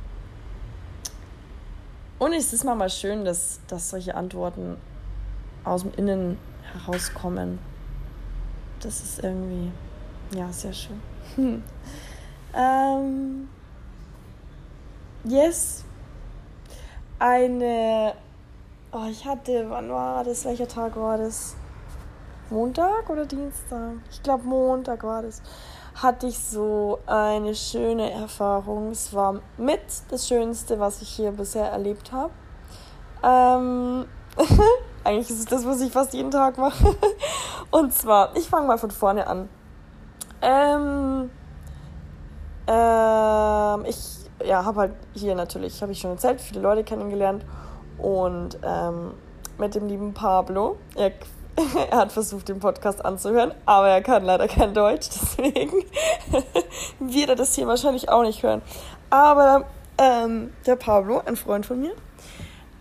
und 2.18 2.32
es 2.32 2.52
ist 2.52 2.64
manchmal 2.64 2.90
schön, 2.90 3.24
dass, 3.24 3.60
dass 3.68 3.90
solche 3.90 4.16
Antworten 4.16 4.76
aus 5.62 5.82
dem 5.82 5.94
Innen 5.94 6.38
herauskommen. 6.72 7.60
Das 8.80 9.00
ist 9.00 9.22
irgendwie, 9.22 9.70
ja, 10.34 10.52
sehr 10.52 10.72
schön. 10.72 11.00
ähm 12.56 13.48
Yes. 15.22 15.84
Eine. 17.20 18.14
Oh, 18.90 19.06
ich 19.08 19.24
hatte. 19.24 19.70
Wann 19.70 19.88
war 19.88 20.24
das? 20.24 20.44
Welcher 20.44 20.66
Tag 20.66 20.96
war 20.96 21.16
das? 21.16 21.54
Montag 22.52 23.08
oder 23.08 23.24
Dienstag? 23.24 23.94
Ich 24.10 24.22
glaube, 24.22 24.44
Montag 24.44 25.02
war 25.04 25.22
das. 25.22 25.42
Hatte 25.94 26.26
ich 26.26 26.38
so 26.38 26.98
eine 27.06 27.54
schöne 27.54 28.10
Erfahrung. 28.10 28.90
Es 28.90 29.12
war 29.14 29.40
mit 29.56 29.80
das 30.10 30.28
Schönste, 30.28 30.78
was 30.78 31.02
ich 31.02 31.08
hier 31.08 31.32
bisher 31.32 31.70
erlebt 31.70 32.12
habe. 32.12 32.32
Ähm. 33.22 34.06
Eigentlich 35.04 35.30
ist 35.30 35.40
es 35.40 35.46
das, 35.46 35.66
was 35.66 35.80
ich 35.80 35.90
fast 35.92 36.14
jeden 36.14 36.30
Tag 36.30 36.58
mache. 36.58 36.94
Und 37.72 37.92
zwar, 37.92 38.36
ich 38.36 38.48
fange 38.48 38.68
mal 38.68 38.78
von 38.78 38.92
vorne 38.92 39.26
an. 39.26 39.48
Ähm, 40.40 41.30
ähm, 42.68 43.84
ich 43.84 44.22
ja, 44.44 44.64
habe 44.64 44.80
halt 44.80 44.92
hier 45.14 45.34
natürlich, 45.34 45.82
habe 45.82 45.92
ich 45.92 46.00
schon 46.00 46.12
erzählt, 46.12 46.40
viele 46.40 46.60
Leute 46.60 46.84
kennengelernt 46.84 47.44
und 47.98 48.58
ähm, 48.62 49.14
mit 49.58 49.74
dem 49.74 49.86
lieben 49.86 50.14
Pablo. 50.14 50.76
Er, 50.96 51.12
er 51.90 51.98
hat 51.98 52.12
versucht, 52.12 52.48
den 52.48 52.60
Podcast 52.60 53.04
anzuhören, 53.04 53.52
aber 53.66 53.88
er 53.88 54.02
kann 54.02 54.24
leider 54.24 54.48
kein 54.48 54.74
Deutsch, 54.74 55.08
deswegen 55.14 55.84
wird 56.98 57.28
er 57.28 57.36
das 57.36 57.54
hier 57.54 57.66
wahrscheinlich 57.66 58.08
auch 58.08 58.22
nicht 58.22 58.42
hören. 58.42 58.62
Aber 59.10 59.66
ähm, 59.98 60.52
der 60.66 60.76
Pablo, 60.76 61.22
ein 61.24 61.36
Freund 61.36 61.66
von 61.66 61.80
mir, 61.80 61.92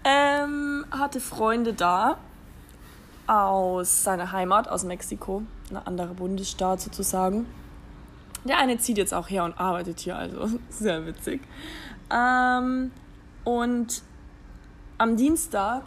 ähm, 0.04 0.86
hatte 0.92 1.20
Freunde 1.20 1.74
da 1.74 2.18
aus 3.28 4.04
seiner 4.04 4.32
Heimat, 4.32 4.68
aus 4.68 4.84
Mexiko, 4.84 5.44
ein 5.70 5.78
anderer 5.78 6.14
Bundesstaat 6.14 6.82
sozusagen. 6.82 7.46
Der 8.44 8.58
eine 8.58 8.78
zieht 8.78 8.98
jetzt 8.98 9.14
auch 9.14 9.30
her 9.30 9.44
und 9.44 9.60
arbeitet 9.60 10.00
hier, 10.00 10.16
also 10.16 10.50
sehr 10.70 11.06
witzig. 11.06 11.42
Ähm, 12.10 12.92
und 13.44 14.02
am 14.98 15.18
Dienstag 15.18 15.84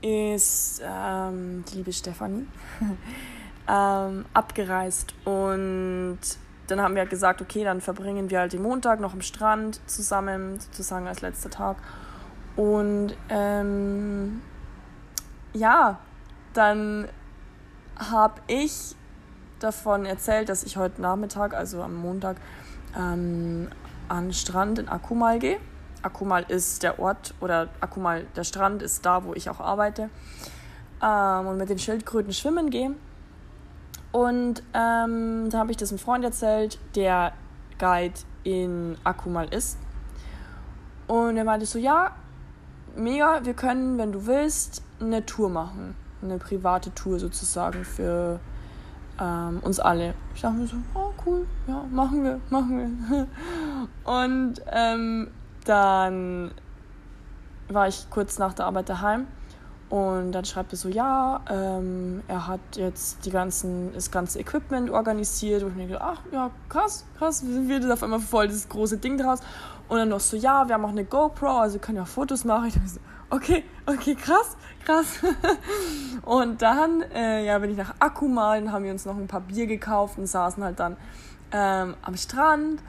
ist 0.00 0.82
ähm, 0.84 1.64
die 1.70 1.76
liebe 1.76 1.92
Stefanie 1.92 2.46
ähm, 3.68 4.24
abgereist 4.32 5.14
und 5.24 6.18
dann 6.68 6.82
haben 6.82 6.94
wir 6.94 7.00
halt 7.00 7.10
gesagt, 7.10 7.40
okay, 7.40 7.64
dann 7.64 7.80
verbringen 7.80 8.30
wir 8.30 8.40
halt 8.40 8.52
den 8.52 8.62
Montag 8.62 9.00
noch 9.00 9.14
am 9.14 9.22
Strand 9.22 9.80
zusammen, 9.88 10.60
sozusagen 10.60 11.08
als 11.08 11.22
letzter 11.22 11.48
Tag. 11.48 11.78
Und 12.56 13.16
ähm, 13.30 14.42
ja, 15.54 15.98
dann 16.52 17.08
habe 17.96 18.40
ich 18.46 18.94
davon 19.60 20.04
erzählt, 20.04 20.48
dass 20.48 20.62
ich 20.62 20.76
heute 20.76 21.00
Nachmittag, 21.00 21.54
also 21.54 21.82
am 21.82 21.94
Montag, 21.94 22.36
ähm, 22.96 23.68
an 24.08 24.32
Strand 24.32 24.78
in 24.78 24.88
Akumal 24.88 25.38
gehe. 25.38 25.58
Akumal 26.02 26.44
ist 26.48 26.82
der 26.82 26.98
Ort 26.98 27.34
oder 27.40 27.68
Akumal, 27.80 28.26
der 28.36 28.44
Strand 28.44 28.82
ist 28.82 29.04
da, 29.04 29.24
wo 29.24 29.34
ich 29.34 29.50
auch 29.50 29.60
arbeite. 29.60 30.10
Ähm, 31.02 31.46
und 31.46 31.56
mit 31.58 31.68
den 31.68 31.78
Schildkröten 31.78 32.32
schwimmen 32.32 32.70
gehe. 32.70 32.94
Und 34.12 34.62
ähm, 34.74 35.48
da 35.50 35.58
habe 35.58 35.70
ich 35.70 35.76
das 35.76 35.90
einem 35.90 35.98
Freund 35.98 36.24
erzählt, 36.24 36.78
der 36.94 37.32
Guide 37.78 38.14
in 38.44 38.96
Akumal 39.04 39.52
ist. 39.52 39.78
Und 41.06 41.36
er 41.36 41.44
meinte 41.44 41.66
so, 41.66 41.78
ja, 41.78 42.12
mega, 42.96 43.44
wir 43.44 43.54
können, 43.54 43.98
wenn 43.98 44.12
du 44.12 44.26
willst, 44.26 44.82
eine 45.00 45.24
Tour 45.24 45.50
machen. 45.50 45.94
Eine 46.22 46.38
private 46.38 46.92
Tour 46.94 47.18
sozusagen 47.18 47.84
für 47.84 48.40
ähm, 49.20 49.60
uns 49.62 49.80
alle. 49.80 50.14
Ich 50.34 50.40
dachte 50.40 50.56
mir 50.56 50.66
so, 50.66 50.76
oh 50.94 51.12
cool, 51.26 51.46
ja, 51.66 51.84
machen 51.90 52.24
wir, 52.24 52.40
machen 52.50 52.98
wir. 53.08 53.26
Und 54.12 54.62
ähm, 54.70 55.28
dann 55.68 56.52
war 57.68 57.88
ich 57.88 58.08
kurz 58.10 58.38
nach 58.38 58.54
der 58.54 58.66
Arbeit 58.66 58.88
daheim 58.88 59.26
und 59.90 60.32
dann 60.32 60.44
schreibt 60.44 60.72
er 60.72 60.76
so, 60.76 60.88
ja, 60.88 61.40
ähm, 61.48 62.22
er 62.28 62.46
hat 62.46 62.60
jetzt 62.74 63.24
die 63.24 63.30
ganzen, 63.30 63.92
das 63.94 64.10
ganze 64.10 64.38
Equipment 64.38 64.90
organisiert. 64.90 65.62
Und 65.62 65.70
ich 65.70 65.76
mir 65.76 65.86
gedacht, 65.86 66.02
ach 66.04 66.32
ja, 66.32 66.50
krass, 66.68 67.06
krass, 67.16 67.42
wir 67.46 67.80
sind 67.80 67.90
auf 67.90 68.02
einmal 68.02 68.20
voll 68.20 68.48
das 68.48 68.68
große 68.68 68.98
Ding 68.98 69.16
draus. 69.16 69.40
Und 69.88 69.98
dann 69.98 70.10
noch 70.10 70.20
so, 70.20 70.36
ja, 70.36 70.68
wir 70.68 70.74
haben 70.74 70.84
auch 70.84 70.90
eine 70.90 71.04
GoPro, 71.04 71.60
also 71.60 71.78
können 71.78 71.96
ja 71.96 72.04
Fotos 72.04 72.44
machen. 72.44 72.66
Ich 72.68 72.74
dachte 72.74 72.88
so, 72.88 73.00
okay, 73.30 73.64
okay, 73.86 74.14
krass, 74.14 74.58
krass. 74.84 75.20
und 76.22 76.60
dann, 76.60 77.02
äh, 77.14 77.46
ja, 77.46 77.58
bin 77.58 77.70
ich 77.70 77.78
nach 77.78 77.94
Akkumal, 77.98 78.60
dann 78.60 78.72
haben 78.72 78.84
wir 78.84 78.92
uns 78.92 79.06
noch 79.06 79.16
ein 79.16 79.26
paar 79.26 79.40
Bier 79.40 79.66
gekauft 79.66 80.18
und 80.18 80.26
saßen 80.26 80.62
halt 80.62 80.78
dann 80.78 80.98
ähm, 81.50 81.94
am 82.02 82.14
Strand 82.14 82.82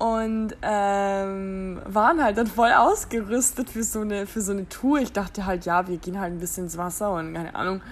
und 0.00 0.56
ähm, 0.62 1.78
waren 1.84 2.24
halt 2.24 2.38
dann 2.38 2.46
voll 2.46 2.72
ausgerüstet 2.72 3.68
für 3.68 3.84
so, 3.84 4.00
eine, 4.00 4.26
für 4.26 4.40
so 4.40 4.52
eine 4.52 4.66
Tour. 4.66 4.98
Ich 5.00 5.12
dachte 5.12 5.44
halt, 5.44 5.66
ja, 5.66 5.86
wir 5.88 5.98
gehen 5.98 6.18
halt 6.18 6.32
ein 6.32 6.40
bisschen 6.40 6.64
ins 6.64 6.78
Wasser 6.78 7.12
und 7.12 7.34
keine 7.34 7.54
Ahnung. 7.54 7.82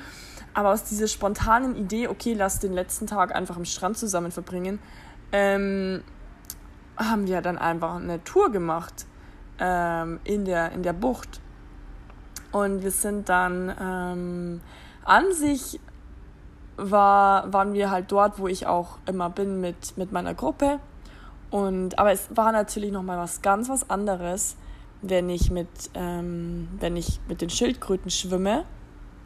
Aber 0.54 0.70
aus 0.70 0.84
dieser 0.84 1.06
spontanen 1.06 1.76
Idee, 1.76 2.08
okay, 2.08 2.32
lass 2.32 2.60
den 2.60 2.72
letzten 2.72 3.06
Tag 3.06 3.34
einfach 3.34 3.56
am 3.56 3.66
Strand 3.66 3.98
zusammen 3.98 4.32
verbringen, 4.32 4.78
ähm, 5.32 6.02
haben 6.96 7.26
wir 7.26 7.42
dann 7.42 7.58
einfach 7.58 7.96
eine 7.96 8.24
Tour 8.24 8.50
gemacht 8.50 9.04
ähm, 9.58 10.18
in, 10.24 10.46
der, 10.46 10.72
in 10.72 10.82
der 10.82 10.94
Bucht. 10.94 11.42
Und 12.52 12.82
wir 12.82 12.90
sind 12.90 13.28
dann 13.28 13.70
ähm, 13.78 14.60
an 15.04 15.30
sich 15.34 15.78
war, 16.78 17.52
waren 17.52 17.74
wir 17.74 17.90
halt 17.90 18.10
dort, 18.10 18.38
wo 18.38 18.48
ich 18.48 18.66
auch 18.66 18.96
immer 19.04 19.28
bin 19.28 19.60
mit, 19.60 19.98
mit 19.98 20.10
meiner 20.10 20.32
Gruppe. 20.32 20.80
Und, 21.50 21.98
aber 21.98 22.12
es 22.12 22.28
war 22.34 22.52
natürlich 22.52 22.92
nochmal 22.92 23.18
was 23.18 23.42
ganz 23.42 23.68
was 23.68 23.88
anderes, 23.88 24.56
wenn 25.00 25.30
ich 25.30 25.50
mit, 25.50 25.68
ähm, 25.94 26.68
wenn 26.78 26.96
ich 26.96 27.20
mit 27.28 27.40
den 27.40 27.50
Schildkröten 27.50 28.10
schwimme, 28.10 28.64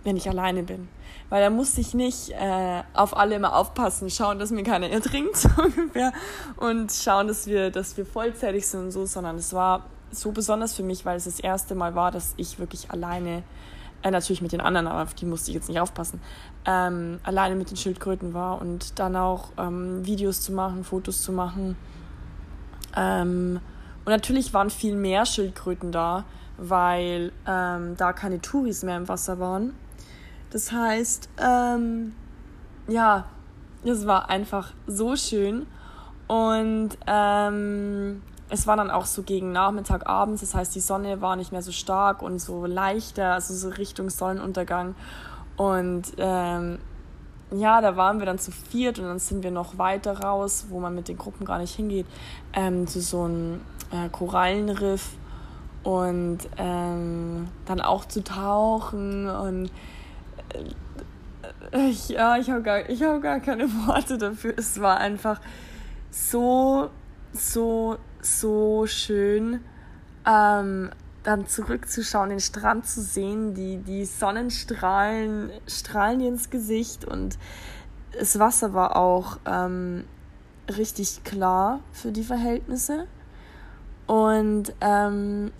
wenn 0.04 0.16
ich 0.16 0.28
alleine 0.28 0.62
bin. 0.62 0.88
Weil 1.28 1.42
da 1.42 1.50
musste 1.50 1.80
ich 1.80 1.94
nicht 1.94 2.30
äh, 2.30 2.82
auf 2.94 3.16
alle 3.16 3.36
immer 3.36 3.56
aufpassen, 3.56 4.10
schauen, 4.10 4.38
dass 4.38 4.50
mir 4.50 4.64
keiner 4.64 4.90
ertrinkt, 4.90 5.36
so 5.36 5.48
ungefähr, 5.56 6.12
und 6.56 6.92
schauen, 6.92 7.28
dass 7.28 7.46
wir, 7.46 7.70
dass 7.70 7.96
wir 7.96 8.04
vollzählig 8.04 8.66
sind 8.66 8.80
und 8.80 8.90
so, 8.90 9.06
sondern 9.06 9.36
es 9.36 9.52
war 9.52 9.86
so 10.10 10.32
besonders 10.32 10.74
für 10.74 10.82
mich, 10.82 11.06
weil 11.06 11.16
es 11.16 11.24
das 11.24 11.40
erste 11.40 11.74
Mal 11.74 11.94
war, 11.94 12.10
dass 12.10 12.34
ich 12.36 12.58
wirklich 12.58 12.90
alleine, 12.90 13.42
äh, 14.02 14.10
natürlich 14.10 14.42
mit 14.42 14.52
den 14.52 14.60
anderen, 14.60 14.86
aber 14.86 15.02
auf 15.02 15.14
die 15.14 15.24
musste 15.24 15.50
ich 15.50 15.54
jetzt 15.54 15.68
nicht 15.68 15.80
aufpassen, 15.80 16.20
ähm, 16.66 17.18
alleine 17.22 17.54
mit 17.54 17.70
den 17.70 17.76
Schildkröten 17.76 18.34
war 18.34 18.60
und 18.60 18.98
dann 18.98 19.16
auch 19.16 19.48
ähm, 19.56 20.04
Videos 20.04 20.42
zu 20.42 20.52
machen, 20.52 20.84
Fotos 20.84 21.22
zu 21.22 21.32
machen 21.32 21.76
ähm, 22.96 23.60
und 24.04 24.10
natürlich 24.10 24.52
waren 24.52 24.70
viel 24.70 24.96
mehr 24.96 25.26
Schildkröten 25.26 25.92
da, 25.92 26.24
weil 26.56 27.32
ähm, 27.46 27.96
da 27.96 28.12
keine 28.12 28.40
Touris 28.40 28.82
mehr 28.82 28.96
im 28.96 29.08
Wasser 29.08 29.38
waren. 29.38 29.74
Das 30.50 30.72
heißt, 30.72 31.28
ähm, 31.38 32.14
ja, 32.88 33.26
es 33.84 34.06
war 34.06 34.28
einfach 34.28 34.72
so 34.86 35.16
schön. 35.16 35.66
Und 36.26 36.90
ähm, 37.06 38.22
es 38.48 38.66
war 38.66 38.76
dann 38.76 38.90
auch 38.90 39.06
so 39.06 39.22
gegen 39.22 39.52
Nachmittag, 39.52 40.06
abends, 40.06 40.40
das 40.40 40.54
heißt, 40.54 40.74
die 40.74 40.80
Sonne 40.80 41.20
war 41.20 41.36
nicht 41.36 41.52
mehr 41.52 41.62
so 41.62 41.72
stark 41.72 42.22
und 42.22 42.38
so 42.38 42.66
leichter, 42.66 43.32
also 43.32 43.54
so 43.54 43.68
Richtung 43.70 44.10
Sonnenuntergang. 44.10 44.94
Und 45.56 46.12
ähm, 46.18 46.78
ja, 47.52 47.80
da 47.80 47.96
waren 47.96 48.18
wir 48.18 48.26
dann 48.26 48.38
zu 48.38 48.50
viert 48.50 48.98
und 48.98 49.06
dann 49.06 49.18
sind 49.18 49.42
wir 49.42 49.50
noch 49.50 49.78
weiter 49.78 50.20
raus, 50.20 50.66
wo 50.68 50.80
man 50.80 50.94
mit 50.94 51.08
den 51.08 51.18
Gruppen 51.18 51.44
gar 51.44 51.58
nicht 51.58 51.74
hingeht, 51.74 52.06
ähm, 52.52 52.86
zu 52.86 53.00
so 53.00 53.22
einem 53.22 53.60
äh, 53.90 54.08
Korallenriff 54.10 55.10
und 55.82 56.38
ähm, 56.56 57.48
dann 57.66 57.80
auch 57.80 58.04
zu 58.04 58.22
tauchen 58.22 59.28
und 59.28 59.70
äh, 61.72 61.88
ich, 61.88 62.10
ja, 62.10 62.36
ich 62.36 62.50
habe 62.50 62.62
gar, 62.62 62.80
hab 62.80 63.22
gar 63.22 63.40
keine 63.40 63.64
Worte 63.86 64.18
dafür. 64.18 64.54
Es 64.56 64.80
war 64.80 64.98
einfach 64.98 65.40
so, 66.10 66.90
so, 67.32 67.96
so 68.20 68.86
schön. 68.86 69.60
Ähm, 70.26 70.90
dann 71.22 71.46
zurückzuschauen, 71.46 72.30
den 72.30 72.40
Strand 72.40 72.86
zu 72.86 73.00
sehen, 73.00 73.54
die, 73.54 73.78
die 73.78 74.04
Sonnenstrahlen 74.04 75.50
strahlen 75.66 76.18
dir 76.18 76.28
ins 76.28 76.50
Gesicht 76.50 77.04
und 77.04 77.38
das 78.18 78.38
Wasser 78.38 78.74
war 78.74 78.96
auch 78.96 79.38
ähm, 79.46 80.04
richtig 80.68 81.24
klar 81.24 81.80
für 81.92 82.12
die 82.12 82.24
Verhältnisse. 82.24 83.06
Und 84.06 84.74
ähm, 84.80 85.52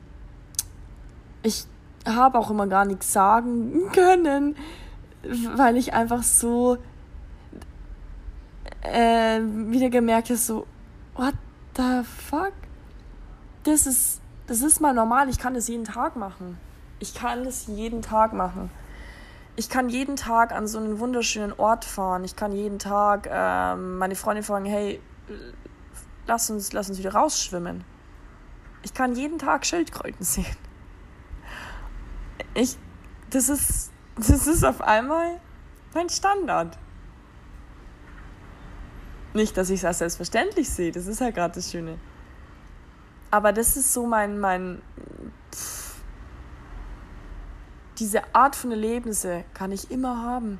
ich 1.42 1.64
habe 2.06 2.38
auch 2.38 2.50
immer 2.50 2.66
gar 2.66 2.84
nichts 2.84 3.12
sagen 3.12 3.90
können, 3.92 4.56
weil 5.54 5.76
ich 5.76 5.94
einfach 5.94 6.22
so 6.22 6.76
äh, 8.82 9.40
wieder 9.40 9.88
gemerkt 9.90 10.28
habe, 10.28 10.38
so, 10.38 10.66
what 11.14 11.34
the 11.76 12.02
fuck? 12.04 12.52
Das 13.64 13.86
ist 13.86 14.21
das 14.46 14.62
ist 14.62 14.80
mal 14.80 14.92
normal, 14.92 15.28
ich 15.28 15.38
kann 15.38 15.54
das 15.54 15.68
jeden 15.68 15.84
Tag 15.84 16.16
machen. 16.16 16.58
Ich 16.98 17.14
kann 17.14 17.44
das 17.44 17.66
jeden 17.66 18.02
Tag 18.02 18.32
machen. 18.32 18.70
Ich 19.56 19.68
kann 19.68 19.88
jeden 19.88 20.16
Tag 20.16 20.52
an 20.52 20.66
so 20.66 20.78
einen 20.78 20.98
wunderschönen 20.98 21.52
Ort 21.52 21.84
fahren. 21.84 22.24
Ich 22.24 22.36
kann 22.36 22.52
jeden 22.52 22.78
Tag 22.78 23.28
ähm, 23.30 23.98
meine 23.98 24.14
Freundin 24.14 24.44
fragen, 24.44 24.64
hey, 24.64 25.00
lass 26.26 26.48
uns, 26.50 26.72
lass 26.72 26.88
uns 26.88 26.98
wieder 26.98 27.12
rausschwimmen. 27.12 27.84
Ich 28.82 28.94
kann 28.94 29.14
jeden 29.14 29.38
Tag 29.38 29.66
Schildkröten 29.66 30.24
sehen. 30.24 30.56
Ich, 32.54 32.76
das 33.30 33.48
ist, 33.48 33.90
das 34.16 34.46
ist 34.46 34.64
auf 34.64 34.80
einmal 34.80 35.40
mein 35.94 36.08
Standard. 36.08 36.78
Nicht, 39.34 39.56
dass 39.56 39.70
ich 39.70 39.80
es 39.80 39.84
als 39.84 39.98
selbstverständlich 39.98 40.68
sehe, 40.68 40.92
das 40.92 41.06
ist 41.06 41.20
ja 41.20 41.30
gerade 41.30 41.54
das 41.54 41.70
Schöne. 41.70 41.98
Aber 43.32 43.54
das 43.54 43.78
ist 43.78 43.94
so 43.94 44.06
mein, 44.06 44.38
mein 44.38 44.82
pff, 45.54 45.94
diese 47.98 48.34
Art 48.34 48.54
von 48.54 48.70
Erlebnisse 48.70 49.44
kann 49.54 49.72
ich 49.72 49.90
immer 49.90 50.22
haben. 50.22 50.58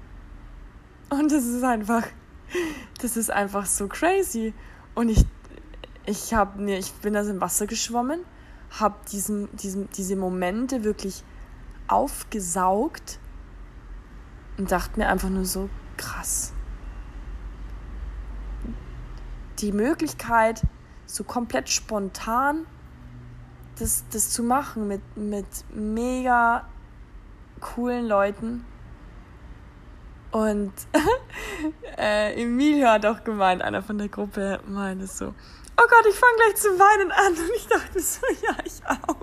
Und 1.11 1.31
das 1.31 1.45
ist 1.45 1.63
einfach, 1.63 2.05
das 3.03 3.19
ist 3.19 3.31
einfach 3.31 3.67
so 3.67 3.89
crazy. 3.89 4.55
Und 4.95 5.11
ich, 5.11 5.27
ich 6.07 6.33
habe 6.33 6.63
mir, 6.63 6.79
ich 6.79 6.91
bin 6.95 7.13
da 7.13 7.21
im 7.21 7.43
Wasser 7.43 7.67
geschwommen, 7.67 8.21
habe 8.71 8.97
diesen, 9.13 9.55
diesen, 9.55 9.91
diese 9.91 10.17
Momente 10.17 10.83
wirklich 10.83 11.25
aufgesaugt 11.89 13.19
und 14.57 14.73
dachte 14.73 14.99
mir 14.99 15.09
einfach 15.09 15.29
nur 15.29 15.45
so 15.45 15.69
krass. 15.99 16.55
Die 19.59 19.73
Möglichkeit, 19.73 20.63
so 21.13 21.25
komplett 21.25 21.69
spontan 21.69 22.67
das, 23.79 24.05
das 24.11 24.31
zu 24.31 24.43
machen 24.43 24.89
mit, 24.89 25.03
mit 25.17 25.47
mega 25.75 26.67
coolen 27.61 28.07
Leuten. 28.07 28.65
Und 30.31 30.73
äh, 31.99 32.41
Emilio 32.43 32.89
hat 32.89 33.05
auch 33.05 33.23
gemeint, 33.25 33.61
einer 33.61 33.83
von 33.83 33.99
der 33.99 34.09
Gruppe 34.09 34.61
meinte 34.67 35.07
so, 35.07 35.27
oh 35.27 35.87
Gott, 35.89 36.07
ich 36.09 36.17
fange 36.17 36.37
gleich 36.37 36.57
zu 36.57 36.69
weinen 36.69 37.13
an. 37.13 37.33
Und 37.33 37.51
ich 37.57 37.67
dachte 37.67 38.01
so, 38.01 38.21
ja, 38.47 38.57
ich 38.65 38.81
auch. 38.87 39.23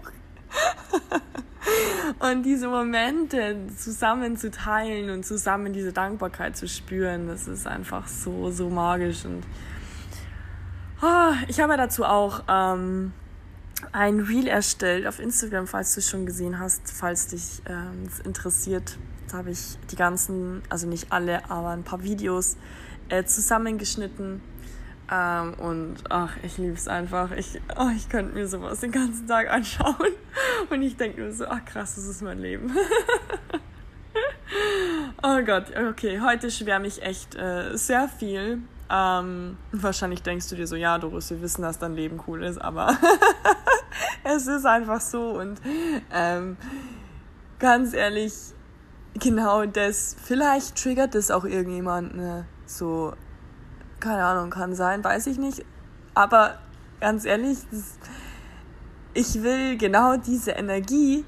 und 2.30 2.44
diese 2.44 2.68
Momente 2.68 3.68
zusammen 3.76 4.38
zu 4.38 4.52
teilen 4.52 5.10
und 5.10 5.26
zusammen 5.26 5.74
diese 5.74 5.94
Dankbarkeit 5.94 6.56
zu 6.56 6.68
spüren, 6.68 7.28
das 7.28 7.48
ist 7.48 7.66
einfach 7.66 8.08
so, 8.08 8.52
so 8.52 8.70
magisch. 8.70 9.26
Und 9.26 9.44
Oh, 11.02 11.32
ich 11.48 11.62
habe 11.62 11.78
dazu 11.78 12.04
auch 12.04 12.44
ähm, 12.50 13.14
ein 13.94 14.20
Reel 14.20 14.48
erstellt 14.48 15.08
auf 15.08 15.20
Instagram, 15.20 15.66
falls 15.66 15.94
du 15.94 16.02
es 16.02 16.10
schon 16.10 16.26
gesehen 16.26 16.60
hast, 16.60 16.92
falls 16.92 17.28
dich 17.28 17.62
ähm, 17.68 18.10
interessiert. 18.26 18.98
Da 19.32 19.38
habe 19.38 19.52
ich 19.52 19.78
die 19.92 19.96
ganzen, 19.96 20.62
also 20.68 20.88
nicht 20.88 21.14
alle, 21.14 21.50
aber 21.50 21.70
ein 21.70 21.84
paar 21.84 22.04
Videos 22.04 22.58
äh, 23.08 23.24
zusammengeschnitten. 23.24 24.42
Ähm, 25.10 25.54
und 25.54 26.04
ach, 26.10 26.36
ich 26.44 26.58
liebe 26.58 26.74
es 26.74 26.90
einfach. 26.90 27.32
Ich, 27.32 27.62
oh, 27.78 27.90
ich 27.96 28.10
könnte 28.10 28.34
mir 28.34 28.50
sowas 28.50 28.82
den 28.82 28.92
ganzen 28.92 29.26
Tag 29.26 29.50
anschauen. 29.50 30.12
Und 30.70 30.82
ich 30.82 30.98
denke 30.98 31.22
mir 31.22 31.32
so, 31.32 31.46
ach 31.48 31.64
krass, 31.66 31.96
das 31.96 32.06
ist 32.06 32.22
mein 32.22 32.40
Leben. 32.40 32.72
oh, 35.24 35.42
Gott, 35.46 35.68
okay, 35.76 36.20
heute 36.20 36.52
schwärme 36.52 36.88
ich 36.88 37.02
echt 37.02 37.36
äh, 37.36 37.76
sehr 37.76 38.08
viel. 38.08 38.62
Ähm, 38.92 39.58
wahrscheinlich 39.72 40.24
denkst 40.24 40.50
du 40.50 40.56
dir 40.56 40.66
so, 40.66 40.76
ja, 40.76 40.98
Doris, 40.98 41.30
wir 41.30 41.42
wissen, 41.42 41.62
dass 41.62 41.78
dein 41.78 41.94
Leben 41.94 42.20
cool 42.28 42.44
ist, 42.44 42.60
aber 42.60 42.98
es 44.24 44.48
ist 44.48 44.66
einfach 44.66 45.00
so 45.00 45.40
und 45.40 45.62
ähm, 46.12 46.58
ganz 47.60 47.94
ehrlich, 47.94 48.34
genau 49.14 49.66
das, 49.66 50.16
vielleicht 50.24 50.82
triggert 50.82 51.14
das 51.14 51.30
auch 51.30 51.46
irgendjemand, 51.46 52.16
ne? 52.16 52.48
so, 52.66 53.14
keine 54.00 54.24
Ahnung, 54.24 54.50
kann 54.50 54.74
sein, 54.74 55.04
weiß 55.04 55.28
ich 55.28 55.38
nicht, 55.38 55.64
aber 56.16 56.58
ganz 57.00 57.26
ehrlich, 57.26 57.60
das, 57.70 58.00
ich 59.14 59.44
will 59.44 59.78
genau 59.78 60.18
diese 60.18 60.52
Energie 60.52 61.26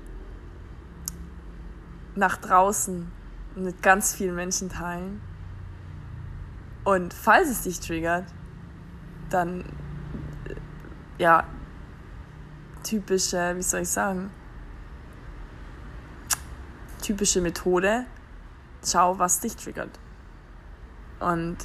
nach 2.16 2.38
draußen 2.38 3.12
mit 3.56 3.84
ganz 3.84 4.16
vielen 4.16 4.36
Menschen 4.36 4.70
teilen. 4.70 5.22
Und 6.84 7.14
falls 7.14 7.50
es 7.50 7.62
dich 7.64 7.80
triggert, 7.80 8.26
dann 9.30 9.66
ja, 11.18 11.44
typische, 12.84 13.56
wie 13.56 13.62
soll 13.62 13.82
ich 13.82 13.90
sagen, 13.90 14.32
typische 17.02 17.42
Methode, 17.42 18.06
schau, 18.84 19.20
was 19.20 19.40
dich 19.40 19.56
triggert. 19.56 20.00
Und 21.20 21.58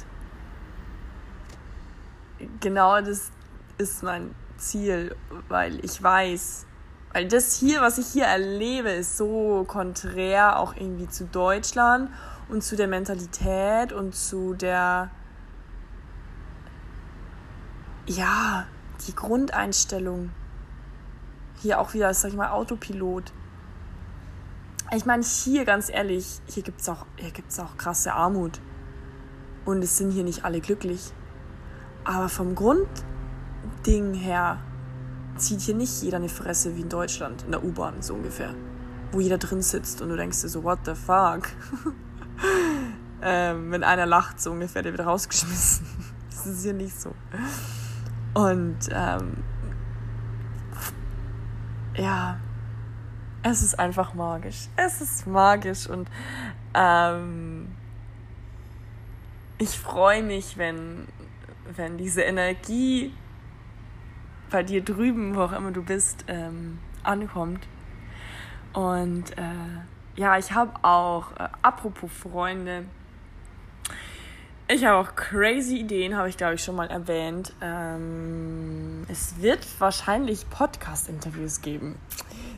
genau 2.59 3.01
das 3.01 3.31
ist 3.79 4.03
mein 4.03 4.35
Ziel, 4.57 5.15
weil 5.47 5.83
ich 5.83 6.01
weiß, 6.01 6.65
weil 7.13 7.27
das 7.27 7.55
hier, 7.55 7.81
was 7.81 7.97
ich 7.97 8.07
hier 8.07 8.25
erlebe, 8.25 8.89
ist 8.89 9.17
so 9.17 9.65
konträr 9.67 10.59
auch 10.59 10.75
irgendwie 10.75 11.07
zu 11.07 11.25
Deutschland 11.25 12.11
und 12.49 12.63
zu 12.63 12.75
der 12.75 12.87
Mentalität 12.87 13.91
und 13.91 14.15
zu 14.15 14.53
der, 14.53 15.11
ja, 18.05 18.65
die 19.07 19.15
Grundeinstellung. 19.15 20.31
Hier 21.59 21.79
auch 21.79 21.93
wieder, 21.93 22.13
sag 22.13 22.29
ich 22.29 22.37
mal, 22.37 22.51
Autopilot. 22.51 23.33
Ich 24.95 25.05
meine, 25.05 25.23
hier 25.23 25.65
ganz 25.65 25.89
ehrlich, 25.89 26.39
hier 26.47 26.63
gibt 26.63 26.81
es 26.81 26.89
auch, 26.89 27.05
auch 27.59 27.77
krasse 27.77 28.13
Armut. 28.13 28.61
Und 29.65 29.83
es 29.83 29.97
sind 29.97 30.11
hier 30.11 30.23
nicht 30.23 30.45
alle 30.45 30.61
glücklich. 30.61 31.11
Aber 32.05 32.29
vom 32.29 32.55
Grundding 32.55 34.13
her 34.13 34.59
zieht 35.35 35.61
hier 35.61 35.75
nicht 35.75 36.01
jeder 36.01 36.17
eine 36.17 36.29
Fresse 36.29 36.77
wie 36.77 36.81
in 36.81 36.89
Deutschland, 36.89 37.43
in 37.43 37.51
der 37.51 37.63
U-Bahn 37.63 38.01
so 38.01 38.13
ungefähr. 38.13 38.53
Wo 39.11 39.19
jeder 39.19 39.37
drin 39.37 39.61
sitzt 39.61 40.01
und 40.01 40.09
du 40.09 40.15
denkst 40.15 40.41
dir 40.41 40.49
so, 40.49 40.63
what 40.63 40.79
the 40.85 40.95
fuck? 40.95 41.49
ähm, 43.21 43.71
wenn 43.71 43.83
einer 43.83 44.05
lacht, 44.05 44.39
so 44.39 44.51
ungefähr, 44.51 44.83
der 44.83 44.93
wird 44.93 45.05
rausgeschmissen. 45.05 45.87
das 46.29 46.45
ist 46.45 46.63
hier 46.63 46.73
nicht 46.73 46.99
so. 46.99 47.13
Und 48.33 48.77
ähm, 48.91 49.43
ja, 51.95 52.39
es 53.43 53.63
ist 53.63 53.79
einfach 53.79 54.13
magisch. 54.13 54.67
Es 54.75 55.01
ist 55.01 55.27
magisch 55.27 55.87
und 55.87 56.09
ähm, 56.73 57.69
ich 59.57 59.79
freue 59.79 60.21
mich, 60.21 60.57
wenn, 60.57 61.07
wenn 61.75 61.97
diese 61.97 62.21
Energie 62.21 63.13
bei 64.49 64.63
dir 64.63 64.83
drüben, 64.83 65.35
wo 65.35 65.41
auch 65.41 65.51
immer 65.51 65.71
du 65.71 65.83
bist, 65.83 66.25
ähm, 66.27 66.79
ankommt. 67.03 67.67
Und 68.73 69.37
äh, 69.37 69.81
ja, 70.17 70.37
ich 70.37 70.51
habe 70.51 70.71
auch, 70.83 71.31
äh, 71.39 71.47
apropos 71.61 72.11
Freunde, 72.11 72.85
ich 74.67 74.83
habe 74.83 74.97
auch 74.97 75.15
crazy 75.15 75.77
Ideen, 75.77 76.17
habe 76.17 76.27
ich 76.27 76.35
glaube 76.35 76.55
ich 76.55 76.63
schon 76.63 76.75
mal 76.75 76.89
erwähnt. 76.89 77.53
Ähm, 77.61 79.05
es 79.07 79.41
wird 79.41 79.65
wahrscheinlich 79.79 80.49
Podcast-Interviews 80.49 81.61
geben, 81.61 81.95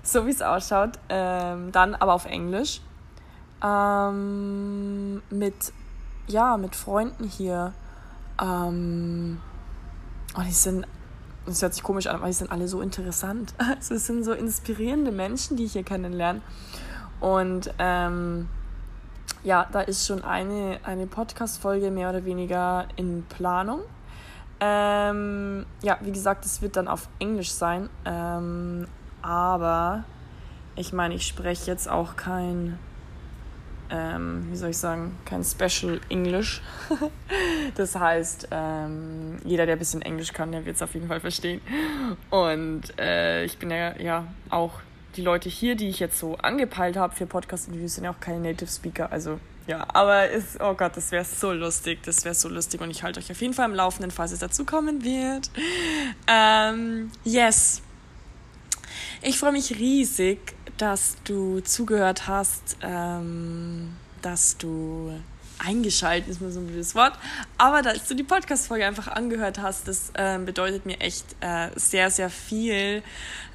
so 0.01 0.25
wie 0.25 0.31
es 0.31 0.41
ausschaut. 0.41 0.97
Ähm, 1.09 1.71
dann 1.71 1.93
aber 1.93 2.13
auf 2.13 2.25
Englisch. 2.25 2.81
Ähm, 3.63 5.21
mit, 5.29 5.73
ja, 6.27 6.57
mit 6.57 6.75
Freunden 6.75 7.25
hier. 7.25 7.73
Ähm, 8.41 9.39
und 10.33 10.47
die 10.47 10.51
sind 10.51 10.87
das 11.45 11.61
hört 11.63 11.73
sich 11.73 11.83
komisch 11.83 12.07
an, 12.07 12.17
aber 12.17 12.27
die 12.27 12.33
sind 12.33 12.51
alle 12.51 12.67
so 12.67 12.81
interessant. 12.81 13.53
Also 13.59 13.95
es 13.95 14.05
sind 14.05 14.23
so 14.23 14.33
inspirierende 14.33 15.11
Menschen, 15.11 15.57
die 15.57 15.65
ich 15.65 15.73
hier 15.73 15.83
kennenlerne. 15.83 16.41
Und 17.19 17.73
ähm, 17.79 18.49
ja, 19.43 19.67
da 19.71 19.81
ist 19.81 20.07
schon 20.07 20.23
eine, 20.23 20.79
eine 20.83 21.07
Podcast-Folge 21.07 21.91
mehr 21.91 22.09
oder 22.09 22.25
weniger 22.25 22.87
in 22.95 23.23
Planung. 23.29 23.81
Ähm, 24.59 25.65
ja, 25.81 25.97
wie 26.01 26.11
gesagt, 26.11 26.45
es 26.45 26.61
wird 26.61 26.75
dann 26.75 26.87
auf 26.87 27.07
Englisch 27.19 27.51
sein. 27.51 27.89
Ähm, 28.05 28.87
aber 29.21 30.03
ich 30.75 30.93
meine, 30.93 31.15
ich 31.15 31.27
spreche 31.27 31.71
jetzt 31.71 31.89
auch 31.89 32.15
kein 32.15 32.77
ähm, 33.91 34.47
wie 34.51 34.55
soll 34.55 34.69
ich 34.69 34.77
sagen, 34.77 35.17
kein 35.25 35.43
Special 35.43 35.99
English. 36.09 36.61
das 37.75 37.95
heißt, 37.95 38.49
ähm, 38.51 39.37
jeder, 39.43 39.65
der 39.65 39.75
ein 39.75 39.79
bisschen 39.79 40.01
Englisch 40.01 40.31
kann, 40.31 40.51
der 40.51 40.65
wird 40.65 40.75
es 40.75 40.81
auf 40.81 40.93
jeden 40.93 41.07
Fall 41.07 41.19
verstehen. 41.19 41.61
Und 42.29 42.97
äh, 42.99 43.43
ich 43.45 43.57
bin 43.57 43.71
ja, 43.71 43.97
ja 43.97 44.25
auch 44.49 44.73
die 45.15 45.21
Leute 45.21 45.49
hier, 45.49 45.75
die 45.75 45.89
ich 45.89 45.99
jetzt 45.99 46.19
so 46.19 46.35
angepeilt 46.37 46.97
habe 46.97 47.15
für 47.15 47.25
Podcast-Interviews, 47.25 47.95
sind 47.95 48.03
ja 48.03 48.11
auch 48.11 48.19
keine 48.19 48.39
Native 48.39 48.69
Speaker. 48.69 49.11
Also 49.11 49.39
ja, 49.67 49.85
aber 49.93 50.29
ist, 50.29 50.59
oh 50.61 50.73
Gott, 50.73 50.97
das 50.97 51.11
wäre 51.11 51.23
so 51.23 51.51
lustig, 51.51 51.99
das 52.03 52.25
wäre 52.25 52.33
so 52.33 52.49
lustig 52.49 52.81
und 52.81 52.89
ich 52.89 53.03
halte 53.03 53.19
euch 53.19 53.31
auf 53.31 53.39
jeden 53.39 53.53
Fall 53.53 53.69
im 53.69 53.75
Laufenden, 53.75 54.09
falls 54.09 54.31
es 54.31 54.39
dazu 54.39 54.65
kommen 54.65 55.03
wird. 55.03 55.51
Ähm, 56.27 57.11
yes. 57.23 57.83
Ich 59.21 59.37
freue 59.37 59.51
mich 59.51 59.77
riesig, 59.77 60.39
dass 60.77 61.17
du 61.23 61.59
zugehört 61.59 62.27
hast, 62.27 62.77
ähm, 62.81 63.95
dass 64.21 64.57
du 64.57 65.13
eingeschaltet 65.59 66.29
ist 66.29 66.41
mir 66.41 66.51
so 66.51 66.59
ein 66.59 66.67
blödes 66.67 66.95
Wort, 66.95 67.13
aber 67.57 67.81
dass 67.81 68.07
du 68.07 68.15
die 68.15 68.23
Podcast-Folge 68.23 68.85
einfach 68.85 69.07
angehört 69.07 69.59
hast, 69.59 69.87
das 69.87 70.11
äh, 70.13 70.39
bedeutet 70.39 70.85
mir 70.85 70.99
echt 70.99 71.25
äh, 71.41 71.69
sehr, 71.75 72.09
sehr 72.11 72.29
viel, 72.29 73.03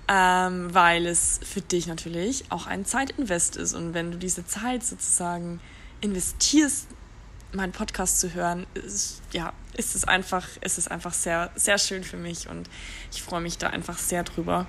ähm, 0.09 0.75
weil 0.75 1.07
es 1.07 1.41
für 1.43 1.61
dich 1.61 1.87
natürlich 1.87 2.45
auch 2.51 2.67
ein 2.67 2.85
Zeitinvest 2.85 3.57
ist. 3.57 3.75
Und 3.75 3.95
wenn 3.95 4.11
du 4.11 4.19
diese 4.19 4.47
Zeit 4.47 4.85
sozusagen 4.85 5.61
investierst, 6.01 6.89
meinen 7.53 7.73
Podcast 7.73 8.21
zu 8.21 8.35
hören, 8.35 8.67
ist, 8.75 9.23
ja, 9.33 9.53
ist 9.77 9.95
es 9.95 10.05
einfach, 10.05 10.47
ist 10.61 10.77
es 10.77 10.89
einfach 10.89 11.15
sehr, 11.15 11.51
sehr 11.55 11.79
schön 11.79 12.05
für 12.05 12.17
mich. 12.17 12.49
Und 12.49 12.69
ich 13.13 13.23
freue 13.23 13.41
mich 13.41 13.59
da 13.59 13.69
einfach 13.69 13.99
sehr 13.99 14.25
drüber. 14.25 14.67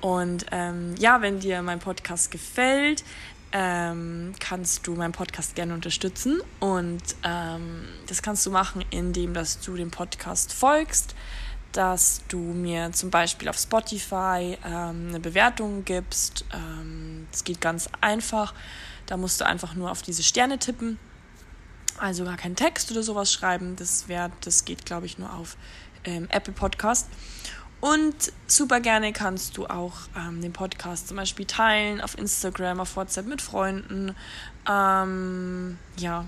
Und 0.00 0.46
ähm, 0.50 0.94
ja, 0.98 1.22
wenn 1.22 1.40
dir 1.40 1.62
mein 1.62 1.78
Podcast 1.78 2.30
gefällt, 2.30 3.04
ähm, 3.52 4.32
kannst 4.40 4.86
du 4.86 4.94
meinen 4.94 5.12
Podcast 5.12 5.54
gerne 5.54 5.74
unterstützen. 5.74 6.40
Und 6.60 7.02
ähm, 7.24 7.84
das 8.06 8.22
kannst 8.22 8.44
du 8.46 8.50
machen, 8.50 8.84
indem 8.90 9.34
dass 9.34 9.60
du 9.60 9.76
dem 9.76 9.90
Podcast 9.90 10.52
folgst, 10.52 11.14
dass 11.72 12.22
du 12.28 12.38
mir 12.38 12.92
zum 12.92 13.10
Beispiel 13.10 13.48
auf 13.48 13.58
Spotify 13.58 14.58
ähm, 14.64 15.08
eine 15.08 15.20
Bewertung 15.20 15.84
gibst. 15.84 16.44
Ähm, 16.52 17.26
das 17.30 17.44
geht 17.44 17.60
ganz 17.60 17.88
einfach. 18.00 18.54
Da 19.06 19.16
musst 19.16 19.40
du 19.40 19.46
einfach 19.46 19.74
nur 19.74 19.90
auf 19.90 20.02
diese 20.02 20.22
Sterne 20.22 20.58
tippen. 20.58 20.98
Also 21.98 22.24
gar 22.24 22.36
keinen 22.36 22.56
Text 22.56 22.90
oder 22.90 23.02
sowas 23.02 23.32
schreiben. 23.32 23.76
Das, 23.76 24.08
wär, 24.08 24.30
das 24.40 24.64
geht, 24.64 24.86
glaube 24.86 25.06
ich, 25.06 25.18
nur 25.18 25.32
auf 25.32 25.56
ähm, 26.04 26.26
Apple 26.30 26.52
Podcast. 26.52 27.08
Und 27.82 28.32
super 28.46 28.78
gerne 28.78 29.12
kannst 29.12 29.56
du 29.56 29.66
auch 29.66 29.94
ähm, 30.16 30.40
den 30.40 30.52
Podcast 30.52 31.08
zum 31.08 31.16
Beispiel 31.16 31.46
teilen 31.46 32.00
auf 32.00 32.16
Instagram, 32.16 32.78
auf 32.78 32.94
WhatsApp 32.94 33.26
mit 33.26 33.42
Freunden. 33.42 34.14
Ähm, 34.70 35.78
ja, 35.96 36.24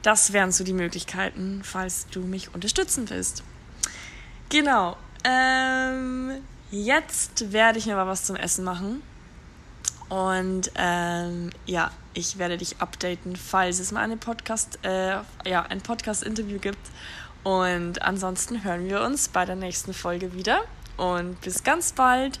das 0.00 0.32
wären 0.32 0.52
so 0.52 0.64
die 0.64 0.72
Möglichkeiten, 0.72 1.60
falls 1.62 2.06
du 2.06 2.20
mich 2.20 2.54
unterstützen 2.54 3.10
willst. 3.10 3.44
Genau. 4.48 4.96
Ähm, 5.22 6.30
jetzt 6.70 7.52
werde 7.52 7.78
ich 7.78 7.84
mir 7.84 7.96
mal 7.96 8.06
was 8.06 8.24
zum 8.24 8.36
Essen 8.36 8.64
machen. 8.64 9.02
Und 10.08 10.70
ähm, 10.76 11.50
ja, 11.66 11.90
ich 12.14 12.38
werde 12.38 12.56
dich 12.56 12.80
updaten, 12.80 13.36
falls 13.36 13.80
es 13.80 13.92
mal 13.92 14.00
eine 14.00 14.16
Podcast, 14.16 14.78
äh, 14.82 15.18
ja, 15.44 15.62
ein 15.68 15.82
Podcast-Interview 15.82 16.58
gibt 16.58 16.78
und 17.46 18.02
ansonsten 18.02 18.64
hören 18.64 18.88
wir 18.88 19.02
uns 19.02 19.28
bei 19.28 19.44
der 19.44 19.54
nächsten 19.54 19.94
Folge 19.94 20.32
wieder. 20.32 20.62
Und 20.96 21.40
bis 21.42 21.62
ganz 21.62 21.92
bald. 21.92 22.40